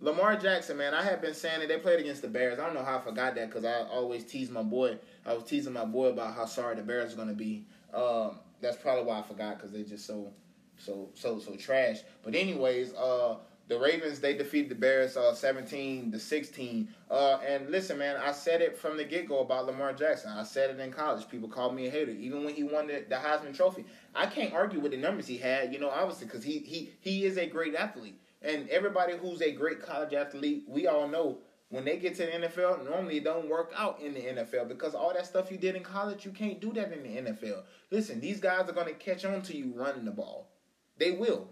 [0.00, 1.68] Lamar Jackson, man, I have been saying it.
[1.68, 2.58] They played against the Bears.
[2.58, 4.98] I don't know how I forgot that because I always tease my boy.
[5.24, 7.66] I was teasing my boy about how sorry the Bears are going to be.
[7.94, 10.32] Um, that's probably why I forgot because they're just so
[10.76, 11.98] so so so trash.
[12.24, 13.36] But anyways, uh
[13.70, 16.88] the Ravens they defeated the Bears uh 17 to 16.
[17.08, 20.32] Uh and listen man, I said it from the get-go about Lamar Jackson.
[20.32, 21.28] I said it in college.
[21.28, 23.84] People called me a hater even when he won the, the Heisman trophy.
[24.14, 27.24] I can't argue with the numbers he had, you know, obviously cuz he he he
[27.24, 28.20] is a great athlete.
[28.42, 32.32] And everybody who's a great college athlete, we all know when they get to the
[32.32, 35.76] NFL, normally it don't work out in the NFL because all that stuff you did
[35.76, 37.62] in college, you can't do that in the NFL.
[37.92, 40.50] Listen, these guys are to catch on to you running the ball.
[40.98, 41.48] They will.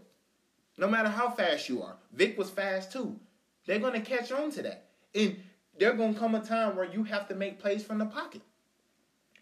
[0.79, 1.97] No matter how fast you are.
[2.13, 3.19] Vic was fast too.
[3.67, 4.85] They're going to catch on to that.
[5.15, 5.37] And
[5.79, 8.43] there's going to come a time where you have to make plays from the pocket.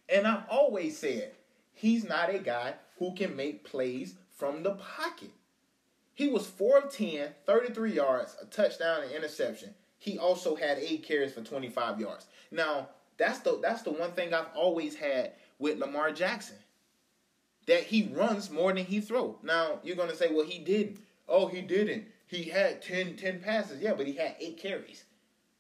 [0.09, 1.33] And I've always said,
[1.75, 5.31] he's not a guy who can make plays from the pocket.
[6.15, 9.75] He was 4 of 10, 33 yards, a touchdown, and interception.
[9.99, 12.27] He also had eight carries for 25 yards.
[12.51, 16.57] Now, that's the that's the one thing I've always had with Lamar Jackson
[17.67, 19.39] that he runs more than he throw.
[19.43, 20.99] Now you're gonna say, well, he didn't.
[21.29, 22.07] Oh, he didn't.
[22.27, 23.81] He had 10, 10 passes.
[23.81, 25.05] Yeah, but he had eight carries.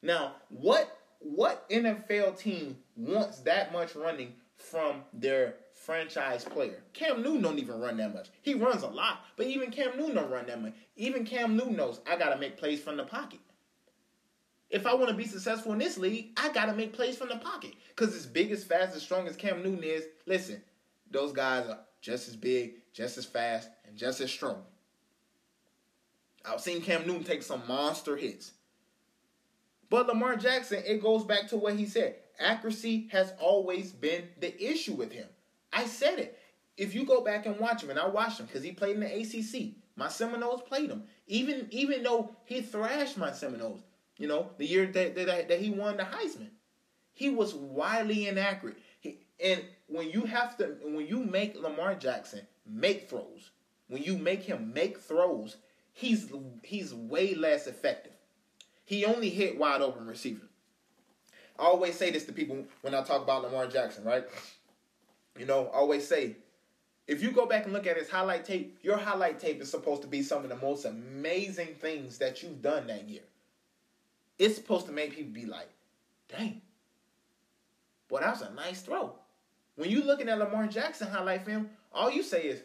[0.02, 6.82] Now, what what NFL team wants that much running from their franchise player?
[6.92, 8.28] Cam Newton don't even run that much.
[8.42, 10.74] He runs a lot, but even Cam Newton don't run that much.
[10.96, 13.40] Even Cam Newton knows I gotta make plays from the pocket.
[14.68, 17.36] If I want to be successful in this league, I gotta make plays from the
[17.36, 17.74] pocket.
[17.94, 20.62] Cause as big as fast as strong as Cam Newton is, listen,
[21.10, 24.62] those guys are just as big, just as fast, and just as strong.
[26.46, 28.52] I've seen Cam Newton take some monster hits.
[29.88, 32.16] But Lamar Jackson, it goes back to what he said.
[32.38, 35.26] Accuracy has always been the issue with him.
[35.72, 36.38] I said it.
[36.76, 39.00] If you go back and watch him, and I watched him because he played in
[39.00, 39.74] the ACC.
[39.96, 41.04] My Seminoles played him.
[41.26, 43.80] Even even though he thrashed my Seminoles,
[44.18, 46.50] you know, the year that, that, that he won the Heisman.
[47.14, 48.76] He was wildly inaccurate.
[49.42, 53.50] And when you have to, when you make Lamar Jackson make throws,
[53.88, 55.56] when you make him make throws,
[55.96, 56.30] he's
[56.62, 58.12] he's way less effective.
[58.84, 60.46] He only hit wide open receiver.
[61.58, 64.24] I always say this to people when I talk about Lamar Jackson, right?
[65.38, 66.36] You know, I always say
[67.06, 70.02] if you go back and look at his highlight tape, your highlight tape is supposed
[70.02, 73.22] to be some of the most amazing things that you've done that year.
[74.38, 75.70] It's supposed to make people be like,
[76.28, 76.60] dang,
[78.08, 79.14] boy, that was a nice throw.
[79.76, 82.62] When you looking at Lamar Jackson highlight film, all you say is,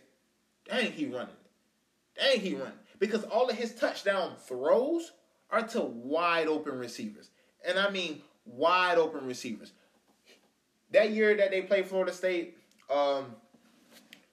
[0.67, 2.19] dang, he running it.
[2.19, 2.73] Dang, he running.
[3.01, 5.11] Because all of his touchdown throws
[5.49, 7.31] are to wide open receivers.
[7.67, 9.73] And I mean wide open receivers.
[10.91, 12.59] That year that they played Florida State,
[12.91, 13.35] um,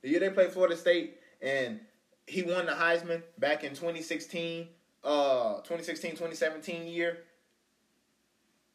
[0.02, 1.80] the year they played Florida State and
[2.26, 4.68] he won the Heisman back in 2016,
[5.02, 7.20] uh 2016, 2017 year.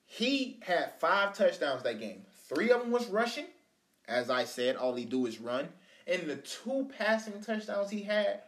[0.08, 2.24] He had five touchdowns that game.
[2.50, 3.46] Three of them was rushing.
[4.08, 5.70] As I said, all he do is run.
[6.08, 8.41] And the two passing touchdowns he had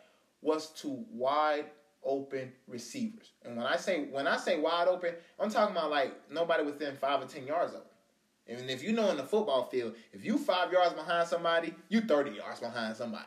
[0.46, 1.66] was to wide
[2.04, 3.32] open receivers.
[3.44, 6.96] And when I say when I say wide open, I'm talking about like nobody within
[6.96, 8.60] five or ten yards of them.
[8.60, 12.02] And if you know in the football field, if you five yards behind somebody, you
[12.02, 13.24] 30 yards behind somebody.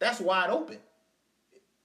[0.00, 0.78] That's wide open.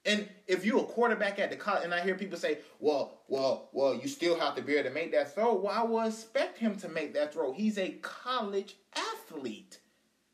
[0.05, 3.69] And if you're a quarterback at the college, and I hear people say, well, well,
[3.73, 5.53] well, you still have to be able to make that throw.
[5.53, 7.51] Well, I would expect him to make that throw.
[7.51, 9.77] He's a college athlete.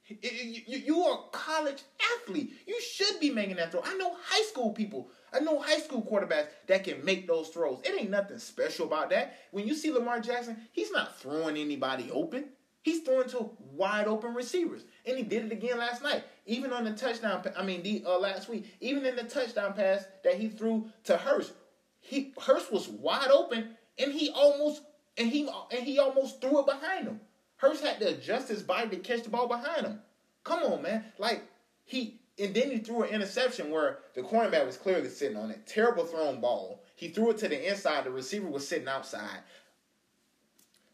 [0.08, 1.82] You are a college
[2.20, 2.54] athlete.
[2.68, 3.82] You should be making that throw.
[3.86, 5.10] I know high school people.
[5.32, 7.82] I know high school quarterbacks that can make those throws.
[7.84, 9.38] It ain't nothing special about that.
[9.52, 12.50] When you see Lamar Jackson, he's not throwing anybody open.
[12.84, 16.26] He's throwing to wide open receivers, and he did it again last night.
[16.46, 20.06] Even on the touchdown, I mean, the uh, last week, even in the touchdown pass
[20.26, 21.54] that he threw to Hurst,
[22.02, 24.82] he Hurst was wide open, and he almost
[25.18, 27.22] and he and he almost threw it behind him.
[27.64, 30.00] Hurst had to adjust his body to catch the ball behind him.
[30.44, 31.06] Come on, man.
[31.18, 31.44] Like
[31.86, 35.66] he and then he threw an interception where the cornerback was clearly sitting on it.
[35.66, 36.84] Terrible thrown ball.
[36.96, 38.04] He threw it to the inside.
[38.04, 39.40] The receiver was sitting outside.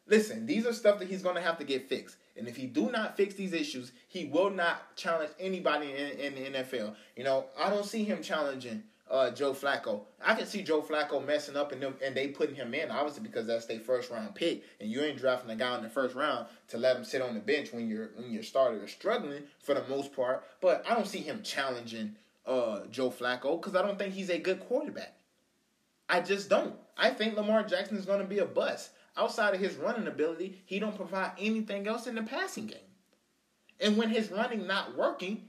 [0.05, 2.17] Listen, these are stuff that he's going to have to get fixed.
[2.35, 6.35] And if he do not fix these issues, he will not challenge anybody in, in
[6.35, 6.95] the NFL.
[7.15, 10.01] You know, I don't see him challenging uh, Joe Flacco.
[10.23, 13.23] I can see Joe Flacco messing up and them and they putting him in, obviously
[13.23, 16.15] because that's their first round pick, and you ain't drafting a guy in the first
[16.15, 19.43] round to let him sit on the bench when your when your starter is struggling
[19.63, 20.43] for the most part.
[20.61, 24.39] But I don't see him challenging uh, Joe Flacco because I don't think he's a
[24.39, 25.15] good quarterback.
[26.07, 26.75] I just don't.
[26.97, 28.91] I think Lamar Jackson is going to be a bust.
[29.15, 32.79] Outside of his running ability, he don't provide anything else in the passing game.
[33.79, 35.48] And when his running not working,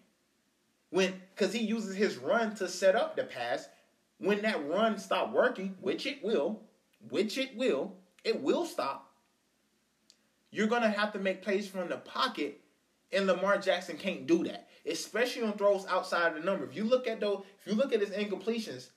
[0.90, 3.68] when because he uses his run to set up the pass,
[4.18, 6.60] when that run stop working, which it will,
[7.08, 9.10] which it will, it will stop.
[10.50, 12.60] You're gonna have to make plays from the pocket,
[13.12, 16.64] and Lamar Jackson can't do that, especially on throws outside the number.
[16.64, 18.88] If you look at those, if you look at his incompletions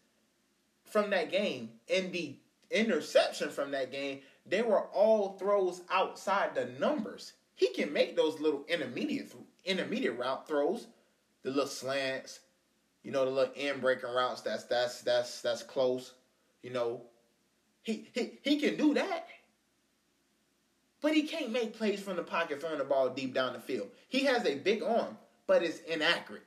[0.84, 2.36] from that game and the
[2.72, 7.34] interception from that game, they were all throws outside the numbers.
[7.56, 9.32] He can make those little intermediate
[9.64, 10.88] intermediate route throws,
[11.44, 12.40] the little slants,
[13.04, 14.42] you know, the little end breaking routes.
[14.42, 16.14] That's that's that's that's close.
[16.62, 17.02] You know,
[17.84, 19.28] he he he can do that.
[21.02, 23.90] But he can't make plays from the pocket throwing the ball deep down the field.
[24.08, 25.18] He has a big arm,
[25.48, 26.46] but it's inaccurate.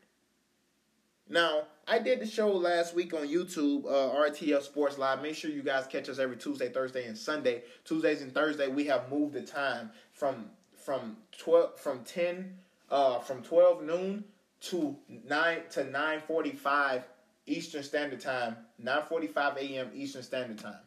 [1.29, 5.21] Now, I did the show last week on YouTube, uh, RTF Sports Live.
[5.21, 7.65] Make sure you guys catch us every Tuesday, Thursday, and Sunday.
[7.85, 12.57] Tuesdays and Thursday, we have moved the time from from twelve from ten
[12.91, 14.25] uh, from twelve noon
[14.61, 14.97] to
[15.29, 17.05] nine to nine forty five
[17.47, 19.91] Eastern Standard Time, nine forty five a.m.
[19.95, 20.81] Eastern Standard Time.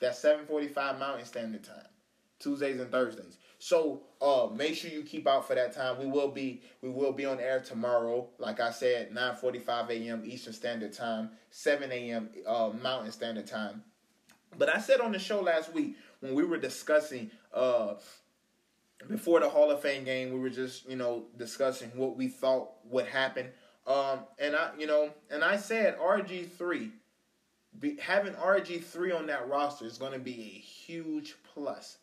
[0.00, 1.86] That's seven forty five Mountain Standard Time,
[2.38, 3.38] Tuesdays and Thursdays.
[3.58, 5.98] So uh, make sure you keep out for that time.
[5.98, 8.28] We will be we will be on air tomorrow.
[8.38, 10.22] Like I said, nine forty five a.m.
[10.24, 12.28] Eastern Standard Time, seven a.m.
[12.46, 13.82] Uh, Mountain Standard Time.
[14.56, 17.94] But I said on the show last week when we were discussing uh,
[19.08, 22.70] before the Hall of Fame game, we were just you know discussing what we thought
[22.84, 23.48] would happen.
[23.86, 26.90] Um, and I you know and I said RG three,
[28.00, 31.98] having RG three on that roster is going to be a huge plus.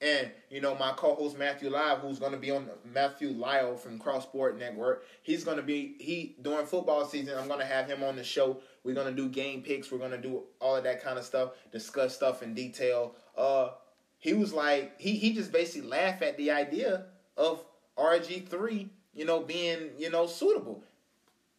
[0.00, 3.98] And you know my co-host Matthew Lyle, who's going to be on Matthew Lyle from
[3.98, 7.36] Cross Sport Network, he's going to be he during football season.
[7.36, 8.60] I'm going to have him on the show.
[8.84, 9.90] We're going to do game picks.
[9.90, 13.16] We're going to do all of that kind of stuff, discuss stuff in detail.
[13.36, 13.70] Uh,
[14.18, 17.06] he was like he he just basically laughed at the idea
[17.36, 17.64] of
[17.96, 20.82] RG three, you know, being you know suitable.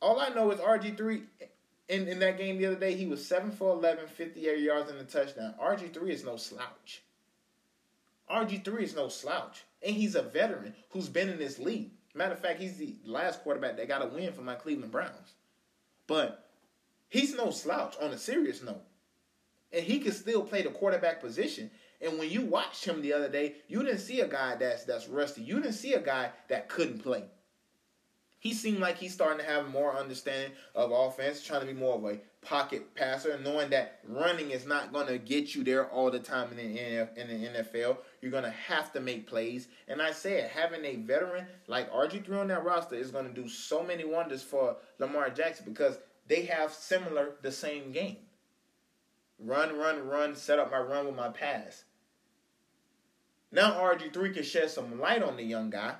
[0.01, 1.23] All I know is RG three
[1.89, 4.99] in, in that game the other day, he was 7 for 11, 58 yards and
[4.99, 5.55] a touchdown.
[5.61, 7.01] RG3 is no slouch.
[8.31, 9.63] RG3 is no slouch.
[9.81, 11.89] And he's a veteran who's been in this league.
[12.13, 15.33] Matter of fact, he's the last quarterback that got a win for my Cleveland Browns.
[16.05, 16.47] But
[17.09, 18.83] he's no slouch on a serious note.
[19.73, 21.71] And he can still play the quarterback position.
[22.01, 25.07] And when you watched him the other day, you didn't see a guy that's that's
[25.07, 25.41] rusty.
[25.41, 27.25] You didn't see a guy that couldn't play.
[28.39, 31.95] He seemed like he's starting to have more understanding of offense, trying to be more
[31.95, 36.09] of a pocket passer, knowing that running is not going to get you there all
[36.09, 37.97] the time in the, in the NFL.
[38.21, 39.67] You're going to have to make plays.
[39.89, 43.49] And I said, having a veteran like RG3 on that roster is going to do
[43.49, 45.97] so many wonders for Lamar Jackson because
[46.27, 48.17] they have similar, the same game.
[49.37, 51.83] Run, run, run, set up my run with my pass.
[53.51, 55.95] Now RG3 can shed some light on the young guy.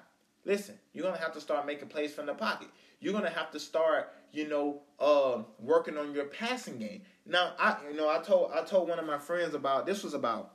[0.45, 2.67] Listen, you're gonna have to start making plays from the pocket.
[2.99, 7.01] You're gonna have to start, you know, uh, working on your passing game.
[7.25, 10.13] Now, I, you know, I told I told one of my friends about this was
[10.13, 10.53] about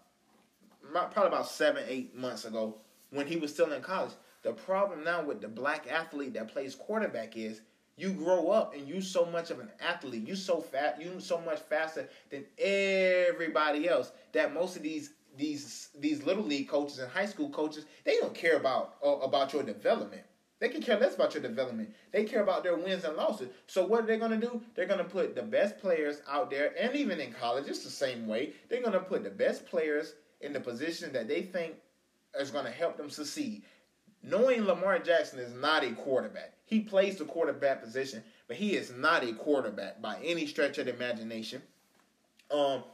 [0.91, 2.77] probably about seven, eight months ago
[3.11, 4.13] when he was still in college.
[4.43, 7.63] The problem now with the black athlete that plays quarterback is
[7.97, 10.27] you grow up and you so much of an athlete.
[10.27, 11.01] You so fat.
[11.01, 16.69] You so much faster than everybody else that most of these these these little league
[16.69, 20.23] coaches and high school coaches they don't care about uh, about your development.
[20.61, 21.93] They can care less about your development.
[22.13, 23.51] They care about their wins and losses.
[23.67, 24.63] So what are they going to do?
[24.75, 27.91] They're going to put the best players out there, and even in college, it's the
[27.91, 28.53] same way.
[28.69, 31.75] They're going to put the best players in the position that they think
[32.39, 33.65] is going to help them succeed.
[34.23, 38.91] Knowing Lamar Jackson is not a quarterback, he plays the quarterback position, but he is
[38.97, 41.61] not a quarterback by any stretch of the imagination.
[42.51, 42.85] Um,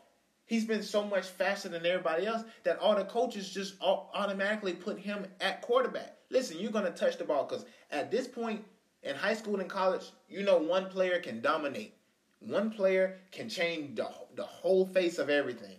[0.51, 4.99] he's been so much faster than everybody else that all the coaches just automatically put
[4.99, 6.17] him at quarterback.
[6.29, 8.65] Listen, you're going to touch the ball because at this point
[9.05, 11.95] in high school and college, you know one player can dominate.
[12.41, 15.77] One player can change the, the whole face of everything.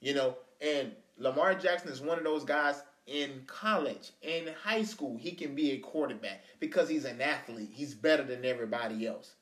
[0.00, 5.16] You know, and Lamar Jackson is one of those guys in college, in high school,
[5.16, 7.70] he can be a quarterback because he's an athlete.
[7.72, 9.32] He's better than everybody else.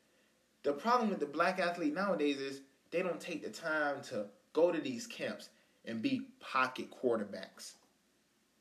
[0.62, 4.26] The problem with the black athlete nowadays is they don't take the time to
[4.56, 5.50] go to these camps
[5.84, 7.74] and be pocket quarterbacks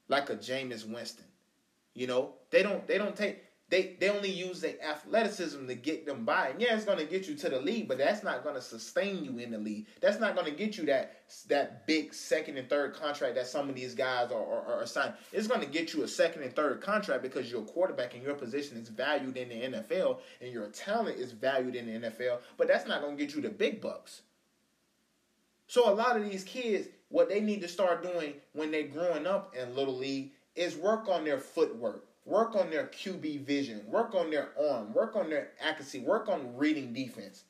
[0.10, 1.26] like a Jameis Winston.
[1.94, 6.06] You know, they don't they don't take they they only use their athleticism to get
[6.06, 6.50] them by.
[6.50, 8.62] And yeah, it's going to get you to the league, but that's not going to
[8.62, 9.88] sustain you in the league.
[10.02, 13.70] That's not going to get you that that big second and third contract that some
[13.70, 15.14] of these guys are, are, are signed.
[15.32, 18.36] It's going to get you a second and third contract because your quarterback and your
[18.36, 22.40] position is valued in the NFL and your talent is valued in the NFL.
[22.58, 24.22] But that's not going to get you the big bucks.
[25.68, 29.26] So a lot of these kids, what they need to start doing when they're growing
[29.26, 33.84] up in little league is work on their footwork Work on their QB vision.
[33.88, 34.94] Work on their arm.
[34.94, 36.00] Work on their accuracy.
[36.00, 37.44] Work on reading defense.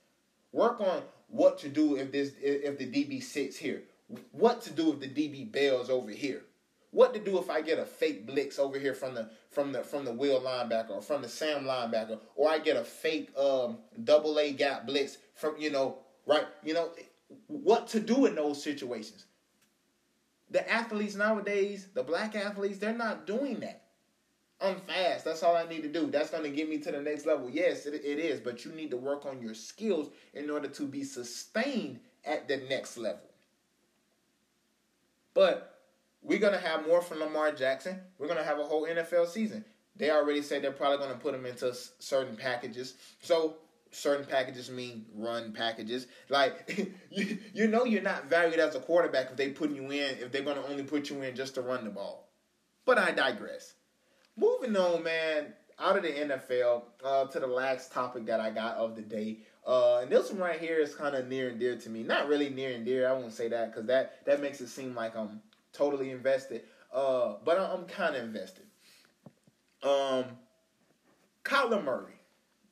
[0.52, 3.84] Work on what to do if this if the DB sits here.
[4.32, 6.44] What to do if the DB bails over here.
[6.92, 9.82] What to do if I get a fake blitz over here from the from the
[9.82, 13.78] from the wheel linebacker or from the Sam linebacker, or I get a fake um,
[14.04, 16.90] double A gap blitz from you know right you know
[17.48, 19.26] what to do in those situations.
[20.52, 23.82] The athletes nowadays, the black athletes, they're not doing that.
[24.62, 25.26] I'm fast.
[25.26, 26.08] That's all I need to do.
[26.08, 27.50] That's going to get me to the next level.
[27.50, 30.84] Yes, it, it is, but you need to work on your skills in order to
[30.84, 33.20] be sustained at the next level.
[35.34, 35.80] But
[36.22, 38.00] we're going to have more from Lamar Jackson.
[38.18, 39.66] We're going to have a whole NFL season.
[39.98, 42.96] They already said they're probably going to put him into certain packages.
[43.22, 43.58] So
[43.96, 46.08] certain packages mean run packages.
[46.30, 50.18] Like you, you know you're not valued as a quarterback if they put you in
[50.20, 52.30] if they're to only put you in just to run the ball.
[52.86, 53.74] But I digress.
[54.38, 58.76] Moving on, man, out of the NFL uh, to the last topic that I got
[58.76, 59.40] of the day.
[59.66, 62.04] Uh, and this one right here is kind of near and dear to me.
[62.04, 63.10] Not really near and dear.
[63.10, 65.42] I won't say that because that that makes it seem like I'm
[65.74, 66.64] totally invested.
[66.94, 68.66] Uh, but I'm kind of invested.
[69.84, 70.26] Um,
[71.44, 72.20] Kyler Murray,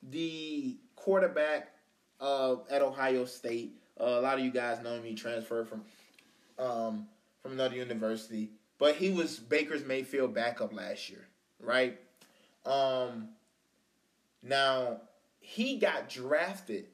[0.01, 1.71] the quarterback
[2.19, 3.73] uh, at Ohio State.
[3.99, 5.13] Uh, a lot of you guys know me.
[5.13, 5.83] Transferred from
[6.57, 7.07] um,
[7.41, 8.49] from another university,
[8.79, 11.27] but he was Baker's Mayfield backup last year
[11.63, 11.99] right?
[12.65, 13.29] Um,
[14.41, 15.01] now
[15.39, 16.85] he got drafted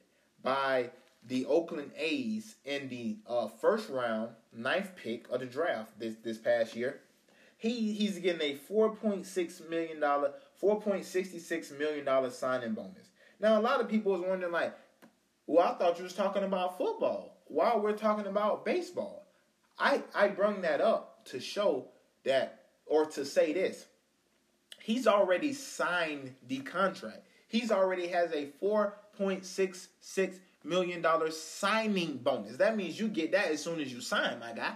[0.42, 0.90] by
[1.26, 6.38] the Oakland A's in the uh, first round, ninth pick of the draft this this
[6.38, 7.00] past year.
[7.58, 12.30] He he's getting a four point six million dollar, four point sixty six million dollar
[12.30, 13.09] signing bonus.
[13.40, 14.76] Now a lot of people was wondering like,
[15.46, 17.38] well, I thought you was talking about football.
[17.46, 19.26] While we're talking about baseball,
[19.78, 21.88] I I bring that up to show
[22.24, 23.86] that or to say this
[24.80, 27.26] he's already signed the contract.
[27.48, 32.56] He's already has a four point six six million dollar signing bonus.
[32.58, 34.74] That means you get that as soon as you sign, my guy.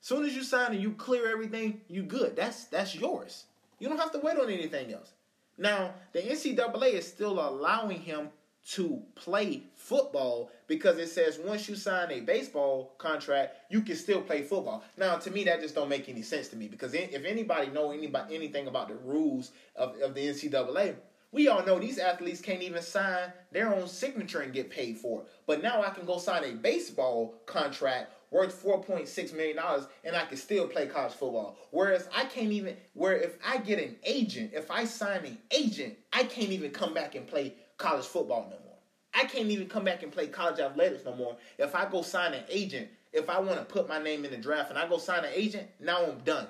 [0.00, 2.36] As soon as you sign and you clear everything, you good.
[2.36, 3.44] That's that's yours.
[3.78, 5.12] You don't have to wait on anything else.
[5.58, 8.30] Now, the NCAA is still allowing him
[8.70, 14.20] to play football because it says once you sign a baseball contract, you can still
[14.20, 14.84] play football.
[14.96, 17.90] Now, to me, that just don't make any sense to me because if anybody know
[17.90, 20.96] anybody anything about the rules of, of the NCAA,
[21.32, 25.22] we all know these athletes can't even sign their own signature and get paid for
[25.22, 25.28] it.
[25.46, 29.58] But now I can go sign a baseball contract worth $4.6 million
[30.04, 31.56] and I can still play college football.
[31.70, 35.96] Whereas I can't even, where if I get an agent, if I sign an agent,
[36.12, 38.76] I can't even come back and play college football no more.
[39.14, 41.36] I can't even come back and play college athletics no more.
[41.58, 44.36] If I go sign an agent, if I want to put my name in the
[44.36, 46.46] draft and I go sign an agent, now I'm done.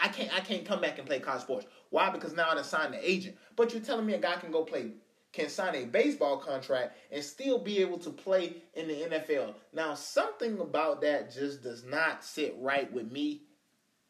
[0.00, 1.66] I can't I can't come back and play college sports.
[1.90, 2.10] Why?
[2.10, 3.36] Because now I signed an agent.
[3.54, 4.90] But you're telling me a guy can go play
[5.32, 9.54] can sign a baseball contract and still be able to play in the NFL.
[9.72, 13.42] Now, something about that just does not sit right with me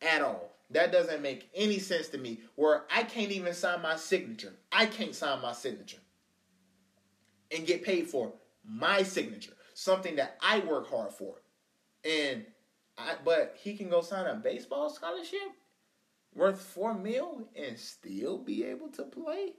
[0.01, 0.51] at all.
[0.71, 2.41] That doesn't make any sense to me.
[2.57, 4.53] Where I can't even sign my signature.
[4.73, 5.99] I can't sign my signature
[7.55, 8.33] and get paid for
[8.65, 11.35] my signature, something that I work hard for.
[12.05, 12.45] And
[12.99, 15.41] I, but he can go sign a baseball scholarship
[16.35, 19.53] worth four mil and still be able to play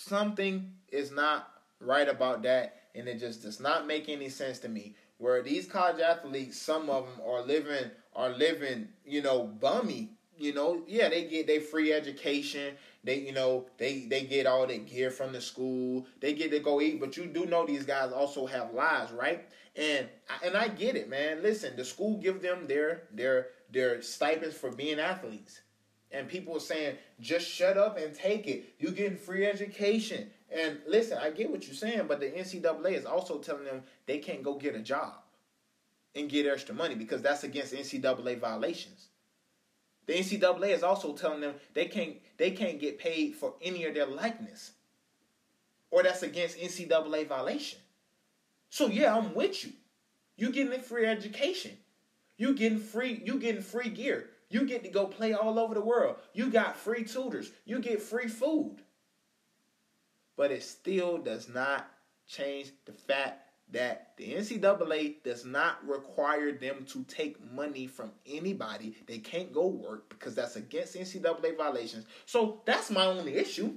[0.00, 4.68] something is not right about that, and it just does not make any sense to
[4.68, 4.94] me.
[5.18, 10.10] Where these college athletes, some of them are living are living, you know, bummy.
[10.38, 12.74] You know, yeah, they get their free education.
[13.04, 16.06] They, you know, they they get all their gear from the school.
[16.20, 19.44] They get to go eat, but you do know these guys also have lives, right?
[19.76, 20.08] And
[20.42, 21.42] and I get it, man.
[21.42, 25.60] Listen, the school give them their their their stipends for being athletes
[26.12, 28.74] and people are saying just shut up and take it.
[28.78, 30.30] You're getting free education.
[30.50, 34.18] And listen, I get what you're saying, but the NCAA is also telling them they
[34.18, 35.14] can't go get a job
[36.14, 39.08] and get extra money because that's against NCAA violations.
[40.06, 43.94] The NCAA is also telling them they can't they can't get paid for any of
[43.94, 44.72] their likeness.
[45.92, 47.78] Or that's against NCAA violation.
[48.70, 49.72] So yeah, I'm with you.
[50.36, 51.72] You're getting free education.
[52.36, 54.30] You're getting free you're getting free gear.
[54.50, 56.16] You get to go play all over the world.
[56.34, 57.52] You got free tutors.
[57.64, 58.78] You get free food.
[60.36, 61.88] But it still does not
[62.26, 68.96] change the fact that the NCAA does not require them to take money from anybody.
[69.06, 72.06] They can't go work because that's against NCAA violations.
[72.26, 73.74] So that's my only issue.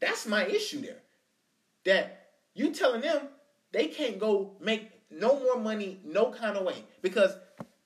[0.00, 1.02] That's my issue there.
[1.84, 3.28] That you telling them
[3.72, 7.34] they can't go make no more money no kind of way because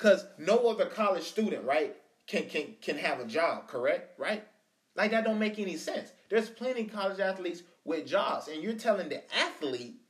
[0.02, 1.94] because no other college student, right,
[2.26, 4.18] can can can have a job, correct?
[4.18, 4.44] Right?
[4.96, 6.12] Like that don't make any sense.
[6.28, 10.00] There's plenty college athletes with jobs, and you're telling the athlete,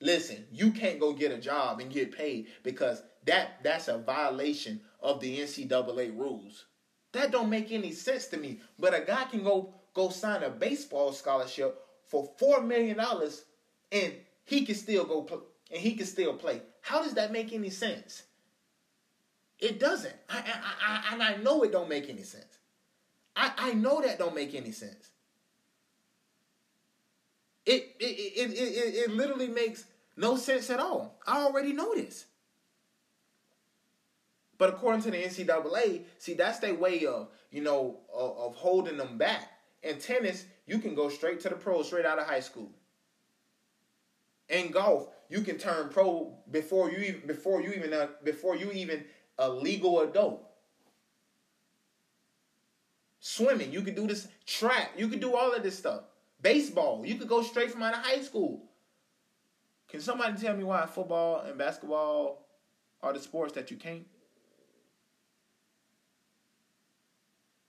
[0.00, 4.82] listen, you can't go get a job and get paid because that that's a violation
[5.00, 6.66] of the NCAA rules.
[7.12, 8.60] That don't make any sense to me.
[8.78, 13.44] But a guy can go go sign a baseball scholarship for four million dollars,
[13.90, 14.12] and
[14.44, 15.26] he can still go
[15.70, 16.60] and he can still play.
[16.82, 18.24] How does that make any sense?
[19.58, 20.14] It doesn't.
[20.28, 22.58] I, I, I, and I know it don't make any sense.
[23.34, 25.10] I, I know that don't make any sense.
[27.66, 29.84] It, it, it, it, it, literally makes
[30.16, 31.18] no sense at all.
[31.26, 32.24] I already know this.
[34.56, 38.96] But according to the NCAA, see, that's their way of, you know, of, of holding
[38.96, 39.52] them back.
[39.82, 42.70] In tennis, you can go straight to the pros straight out of high school.
[44.48, 48.70] In golf, you can turn pro before you even before you even uh, before you
[48.72, 49.04] even
[49.38, 50.44] a legal adult.
[53.20, 56.02] Swimming, you could do this track, you could do all of this stuff.
[56.40, 58.64] Baseball, you could go straight from out of high school.
[59.88, 62.46] Can somebody tell me why football and basketball
[63.02, 64.06] are the sports that you can't?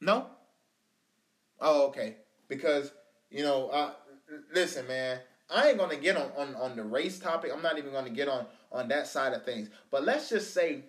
[0.02, 0.28] No?
[1.60, 2.18] Oh, okay.
[2.48, 2.92] Because,
[3.30, 3.94] you know,
[4.54, 7.52] listen, man, I ain't gonna get on, on, on the race topic.
[7.54, 9.70] I'm not even gonna get on, on that side of things.
[9.90, 10.86] But let's just say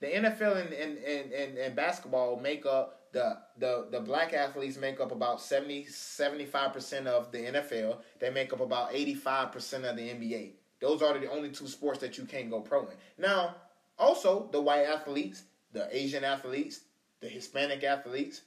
[0.00, 4.76] the NFL and, and, and, and, and basketball make up the, the the black athletes
[4.78, 7.98] make up about 70 75% of the NFL.
[8.18, 10.52] They make up about 85% of the NBA.
[10.80, 12.94] Those are the only two sports that you can't go pro in.
[13.18, 13.56] Now,
[13.98, 15.42] also the white athletes,
[15.72, 16.80] the Asian athletes,
[17.20, 18.42] the Hispanic athletes,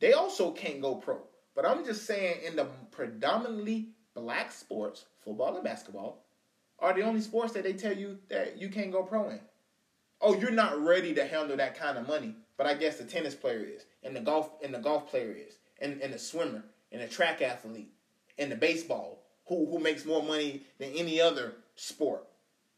[0.00, 1.20] they also can't go pro.
[1.54, 6.26] But I'm just saying in the predominantly black sports, football and basketball,
[6.78, 9.40] are the only sports that they tell you that you can't go pro in
[10.22, 12.34] oh, you're not ready to handle that kind of money.
[12.56, 15.58] But I guess the tennis player is, and the golf and the golf player is,
[15.80, 17.92] and, and the swimmer, and the track athlete,
[18.38, 22.24] and the baseball, who who makes more money than any other sport.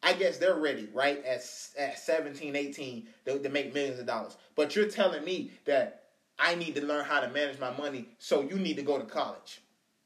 [0.02, 1.24] I guess they're ready, right?
[1.24, 1.44] At
[1.78, 4.36] at 17, 18, to, to make millions of dollars.
[4.54, 6.04] But you're telling me that
[6.38, 9.04] I need to learn how to manage my money, so you need to go to
[9.04, 9.60] college.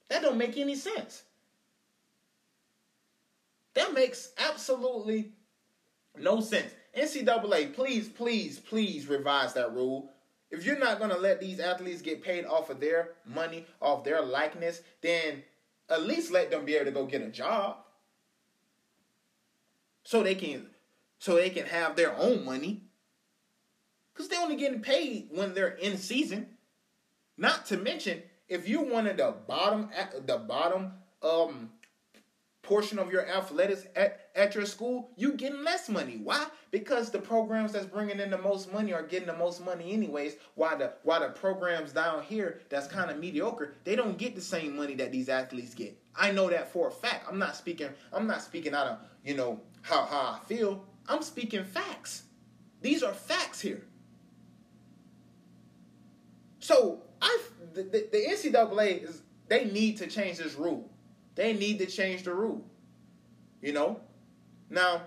[0.08, 1.22] That don't make any sense.
[3.74, 5.30] That makes absolutely
[6.18, 6.72] no sense.
[6.98, 10.10] NCAA, please, please, please revise that rule.
[10.50, 14.04] If you're not going to let these athletes get paid off of their money, off
[14.04, 15.42] their likeness, then
[15.90, 17.76] at least let them be able to go get a job.
[20.04, 20.66] So they can
[21.18, 22.82] so they can have their own money.
[24.14, 26.56] Cuz they're only getting paid when they're in season.
[27.36, 29.90] Not to mention if you're one of the bottom
[30.24, 30.92] the bottom
[31.22, 31.72] um
[32.68, 36.20] portion of your athletics at, at your school, you getting less money.
[36.22, 36.46] Why?
[36.70, 40.36] Because the programs that's bringing in the most money are getting the most money anyways.
[40.54, 44.42] Why the why the programs down here that's kind of mediocre, they don't get the
[44.42, 45.98] same money that these athletes get.
[46.14, 47.24] I know that for a fact.
[47.26, 47.88] I'm not speaking.
[48.12, 50.84] I'm not speaking out of you know how how I feel.
[51.08, 52.24] I'm speaking facts.
[52.82, 53.86] These are facts here.
[56.58, 57.38] So I
[57.72, 60.90] the, the, the NCAA is they need to change this rule.
[61.38, 62.64] They need to change the rule.
[63.62, 64.00] You know?
[64.70, 65.02] Now,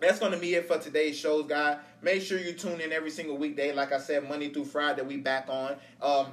[0.00, 1.78] that's going to be it for today's shows, guys.
[2.02, 3.72] Make sure you tune in every single weekday.
[3.72, 6.26] Like I said, Monday through Friday, we back on um,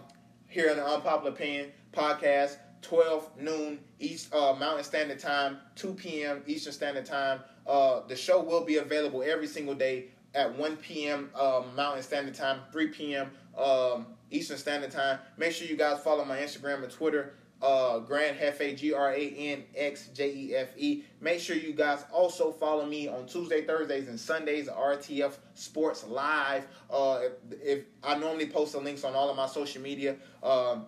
[0.47, 6.43] here on the Unpopular Opinion podcast, 12 noon East uh, Mountain Standard Time, 2 p.m.
[6.45, 7.39] Eastern Standard Time.
[7.65, 11.29] Uh, the show will be available every single day at 1 p.m.
[11.33, 13.31] Um, Mountain Standard Time, 3 p.m.
[13.57, 15.19] Um, Eastern Standard Time.
[15.37, 19.30] Make sure you guys follow my Instagram and Twitter uh, Grand Jefe, G R A
[19.30, 21.03] N X J E F E.
[21.22, 26.68] Make sure you guys also follow me on Tuesday, Thursdays, and Sundays, RTF Sports Live.
[26.89, 30.86] Uh, if, if, I normally post the links on all of my social media, um,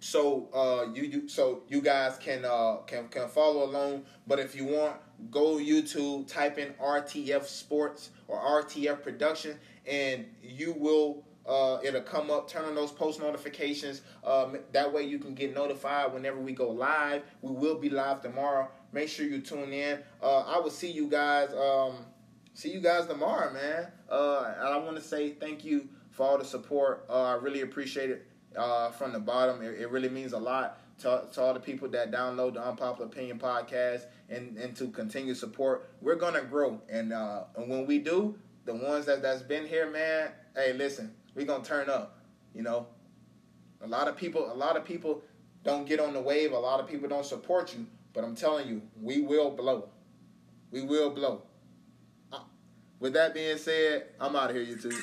[0.00, 4.04] so uh, you, you so you guys can uh, can can follow along.
[4.26, 4.96] But if you want,
[5.30, 12.30] go YouTube, type in RTF Sports or RTF Production, and you will uh, it'll come
[12.30, 12.48] up.
[12.48, 14.02] Turn on those post notifications.
[14.24, 17.22] Um, that way you can get notified whenever we go live.
[17.42, 18.68] We will be live tomorrow.
[18.92, 19.98] Make sure you tune in.
[20.22, 21.52] Uh, I will see you guys.
[21.52, 22.06] Um,
[22.54, 23.88] see you guys tomorrow, man.
[24.10, 27.04] Uh, and I want to say thank you for all the support.
[27.10, 28.26] Uh, I really appreciate it
[28.56, 29.62] uh, from the bottom.
[29.62, 33.06] It, it, really means a lot to, to all the people that download the Unpopular
[33.06, 35.90] Opinion podcast and, and to continue support.
[36.00, 39.90] We're gonna grow, and uh, and when we do, the ones that that's been here,
[39.90, 40.30] man.
[40.54, 42.18] Hey, listen we're gonna turn up.
[42.54, 42.86] You know,
[43.82, 45.22] a lot of people, a lot of people
[45.64, 46.52] don't get on the wave.
[46.52, 47.86] A lot of people don't support you.
[48.12, 49.88] But I'm telling you, we will blow.
[50.70, 51.42] We will blow.
[53.00, 54.94] With that being said, I'm out of here, YouTube.